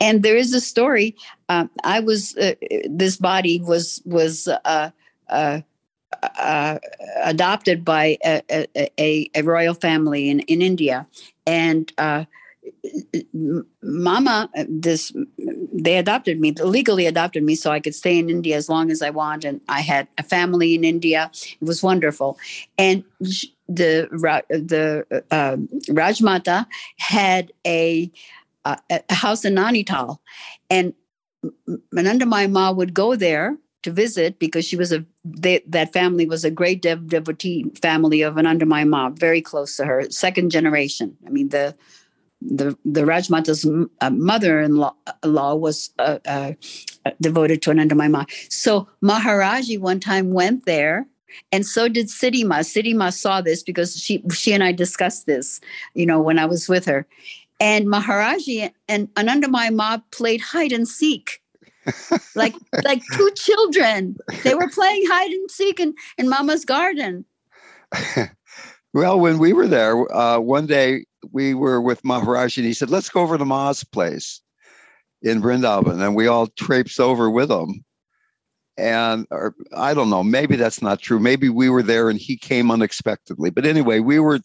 and 0.00 0.22
there 0.22 0.36
is 0.36 0.52
a 0.54 0.60
story. 0.60 1.16
Um, 1.48 1.70
I 1.84 2.00
was 2.00 2.36
uh, 2.36 2.54
this 2.88 3.16
body 3.16 3.60
was 3.60 4.02
was 4.04 4.48
uh, 4.48 4.90
uh, 5.28 5.60
uh, 6.22 6.78
adopted 7.22 7.84
by 7.84 8.18
a, 8.24 8.42
a, 8.98 9.30
a, 9.34 9.42
royal 9.42 9.74
family 9.74 10.28
in, 10.28 10.40
in 10.40 10.62
India, 10.62 11.06
and 11.46 11.92
uh, 11.98 12.24
Mama, 13.82 14.48
this 14.68 15.12
they 15.72 15.96
adopted 15.98 16.40
me 16.40 16.52
legally 16.52 17.06
adopted 17.06 17.42
me 17.42 17.54
so 17.54 17.70
I 17.70 17.80
could 17.80 17.94
stay 17.94 18.18
in 18.18 18.30
India 18.30 18.56
as 18.56 18.68
long 18.68 18.90
as 18.90 19.02
I 19.02 19.10
want, 19.10 19.44
and 19.44 19.60
I 19.68 19.80
had 19.80 20.08
a 20.18 20.22
family 20.22 20.74
in 20.74 20.84
India. 20.84 21.30
It 21.32 21.64
was 21.64 21.82
wonderful, 21.82 22.38
and 22.78 23.04
the 23.68 24.08
the 24.48 25.24
uh, 25.30 25.56
Rajmata 25.90 26.66
had 26.98 27.52
a, 27.66 28.10
a, 28.64 28.78
a 28.90 29.14
house 29.14 29.44
in 29.44 29.54
Nainital, 29.54 30.18
and 30.70 30.94
Anandamayi 31.94 32.50
Ma 32.50 32.70
would 32.70 32.94
go 32.94 33.16
there 33.16 33.56
to 33.82 33.90
visit 33.90 34.38
because 34.38 34.64
she 34.64 34.76
was 34.76 34.92
a 34.92 35.04
they, 35.24 35.62
that 35.66 35.92
family 35.92 36.26
was 36.26 36.44
a 36.44 36.50
great 36.50 36.82
dev, 36.82 37.08
devotee 37.08 37.66
family 37.80 38.22
of 38.22 38.34
Anandamayi 38.34 38.88
Ma, 38.88 39.10
very 39.10 39.42
close 39.42 39.76
to 39.76 39.84
her, 39.84 40.10
second 40.10 40.50
generation. 40.50 41.16
I 41.26 41.30
mean 41.30 41.50
the 41.50 41.74
the 42.44 42.76
the 42.84 43.02
Rajmata's 43.02 43.66
mother-in-law 44.10 44.94
law 45.24 45.54
was 45.54 45.90
uh, 45.98 46.18
uh, 46.26 46.52
devoted 47.20 47.62
to 47.62 47.70
Anandamayi 47.70 48.10
Ma. 48.10 48.24
So 48.48 48.88
Maharaji 49.02 49.78
one 49.80 50.00
time 50.00 50.32
went 50.32 50.66
there 50.66 51.06
and 51.52 51.66
so 51.66 51.88
did 51.88 52.06
Siddhima. 52.06 52.60
Siddhima 52.60 53.12
saw 53.12 53.40
this 53.40 53.62
because 53.62 53.96
she 53.96 54.22
she 54.32 54.52
and 54.52 54.62
I 54.62 54.72
discussed 54.72 55.26
this, 55.26 55.60
you 55.94 56.06
know, 56.06 56.20
when 56.20 56.38
I 56.38 56.46
was 56.46 56.68
with 56.68 56.84
her. 56.86 57.06
And 57.60 57.86
Maharaji 57.86 58.72
and 58.88 59.12
Anandamayi 59.14 59.74
Ma 59.74 59.98
played 60.10 60.40
hide 60.40 60.72
and 60.72 60.88
seek. 60.88 61.40
like 62.34 62.54
like 62.84 63.02
two 63.12 63.30
children. 63.36 64.16
They 64.42 64.54
were 64.54 64.68
playing 64.68 65.04
hide 65.06 65.30
and 65.30 65.50
seek 65.50 65.80
in, 65.80 65.94
in 66.18 66.28
Mama's 66.28 66.64
garden. 66.64 67.24
well, 68.94 69.20
when 69.20 69.38
we 69.38 69.52
were 69.52 69.68
there, 69.68 70.10
uh, 70.14 70.38
one 70.38 70.66
day 70.66 71.04
we 71.32 71.54
were 71.54 71.80
with 71.80 72.02
Maharaji 72.02 72.58
and 72.58 72.66
he 72.66 72.74
said, 72.74 72.90
let's 72.90 73.08
go 73.08 73.22
over 73.22 73.38
to 73.38 73.44
Ma's 73.44 73.84
place 73.84 74.40
in 75.22 75.42
Vrindavan. 75.42 76.04
And 76.04 76.14
we 76.14 76.26
all 76.26 76.48
traipsed 76.48 77.00
over 77.00 77.30
with 77.30 77.50
him 77.50 77.84
and 78.76 79.26
or, 79.30 79.54
I 79.76 79.94
don't 79.94 80.10
know, 80.10 80.24
maybe 80.24 80.56
that's 80.56 80.82
not 80.82 81.00
true. 81.00 81.20
Maybe 81.20 81.48
we 81.48 81.68
were 81.70 81.82
there 81.82 82.10
and 82.10 82.18
he 82.18 82.36
came 82.36 82.70
unexpectedly. 82.70 83.50
But 83.50 83.66
anyway, 83.66 84.00
we 84.00 84.18
were 84.18 84.40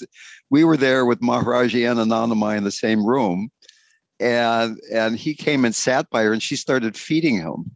we 0.49 0.63
were 0.63 0.77
there 0.77 1.05
with 1.05 1.21
Maharaji 1.21 1.89
and 1.89 1.99
Anandamayi 1.99 2.57
in 2.57 2.63
the 2.63 2.71
same 2.71 3.05
room, 3.05 3.49
and 4.19 4.79
and 4.93 5.17
he 5.17 5.33
came 5.33 5.65
and 5.65 5.73
sat 5.73 6.09
by 6.09 6.23
her, 6.23 6.33
and 6.33 6.43
she 6.43 6.55
started 6.55 6.95
feeding 6.95 7.37
him. 7.37 7.75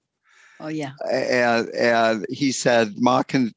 Oh 0.59 0.67
yeah. 0.67 0.91
And 1.11 1.69
and 1.69 2.25
he 2.29 2.51
said, 2.51 2.93
"Ma 2.97 3.23
can 3.23 3.51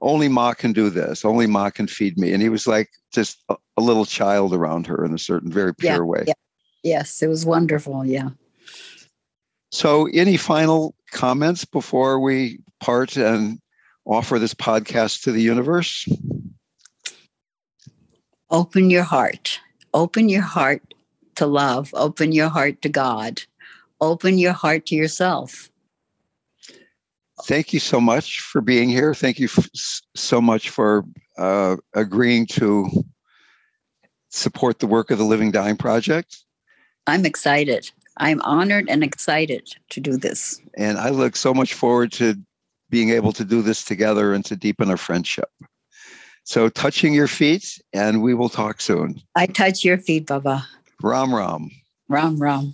only 0.00 0.28
Ma 0.28 0.54
can 0.54 0.72
do 0.72 0.90
this. 0.90 1.24
Only 1.24 1.48
Ma 1.48 1.70
can 1.70 1.88
feed 1.88 2.18
me." 2.18 2.32
And 2.32 2.42
he 2.42 2.48
was 2.48 2.66
like 2.68 2.90
just 3.12 3.42
a, 3.78 3.84
little 3.84 4.04
child 4.04 4.54
around 4.54 4.86
her 4.86 5.04
in 5.04 5.14
a 5.14 5.18
certain 5.18 5.50
very 5.50 5.74
pure 5.74 5.92
yeah, 5.92 6.00
way. 6.00 6.24
Yeah. 6.26 6.34
Yes, 6.82 7.22
it 7.22 7.28
was 7.28 7.44
wonderful. 7.44 8.04
Yeah. 8.04 8.30
So, 9.70 10.08
any 10.12 10.36
final 10.36 10.94
comments 11.12 11.64
before 11.64 12.20
we 12.20 12.58
part 12.80 13.16
and 13.16 13.58
offer 14.06 14.38
this 14.38 14.54
podcast 14.54 15.22
to 15.24 15.32
the 15.32 15.42
universe? 15.42 16.06
Open 18.50 18.88
your 18.90 19.02
heart. 19.02 19.60
Open 19.92 20.28
your 20.28 20.42
heart 20.42 20.94
to 21.34 21.46
love. 21.46 21.90
Open 21.94 22.32
your 22.32 22.48
heart 22.48 22.80
to 22.82 22.88
God. 22.88 23.42
Open 24.00 24.38
your 24.38 24.52
heart 24.52 24.86
to 24.86 24.94
yourself. 24.94 25.70
Thank 27.44 27.72
you 27.72 27.80
so 27.80 28.00
much 28.00 28.40
for 28.40 28.60
being 28.60 28.88
here. 28.88 29.14
Thank 29.14 29.38
you 29.38 29.48
so 30.16 30.40
much 30.40 30.70
for 30.70 31.04
uh, 31.36 31.76
agreeing 31.94 32.46
to 32.46 32.88
support 34.30 34.78
the 34.78 34.86
work 34.86 35.10
of 35.10 35.18
the 35.18 35.24
Living 35.24 35.50
Dying 35.50 35.76
Project. 35.76 36.44
I'm 37.06 37.24
excited. 37.24 37.90
I'm 38.18 38.40
honored 38.42 38.86
and 38.88 39.02
excited 39.02 39.68
to 39.90 40.00
do 40.00 40.16
this. 40.16 40.60
And 40.76 40.98
I 40.98 41.10
look 41.10 41.36
so 41.36 41.54
much 41.54 41.74
forward 41.74 42.12
to 42.12 42.36
being 42.90 43.10
able 43.10 43.32
to 43.32 43.44
do 43.44 43.62
this 43.62 43.84
together 43.84 44.34
and 44.34 44.44
to 44.46 44.56
deepen 44.56 44.90
our 44.90 44.96
friendship. 44.96 45.50
So, 46.44 46.70
touching 46.70 47.12
your 47.12 47.28
feet, 47.28 47.78
and 47.92 48.22
we 48.22 48.32
will 48.32 48.48
talk 48.48 48.80
soon. 48.80 49.20
I 49.36 49.46
touch 49.46 49.84
your 49.84 49.98
feet, 49.98 50.26
Baba. 50.26 50.66
Ram 51.02 51.34
Ram. 51.34 51.70
Ram 52.08 52.38
Ram. 52.38 52.72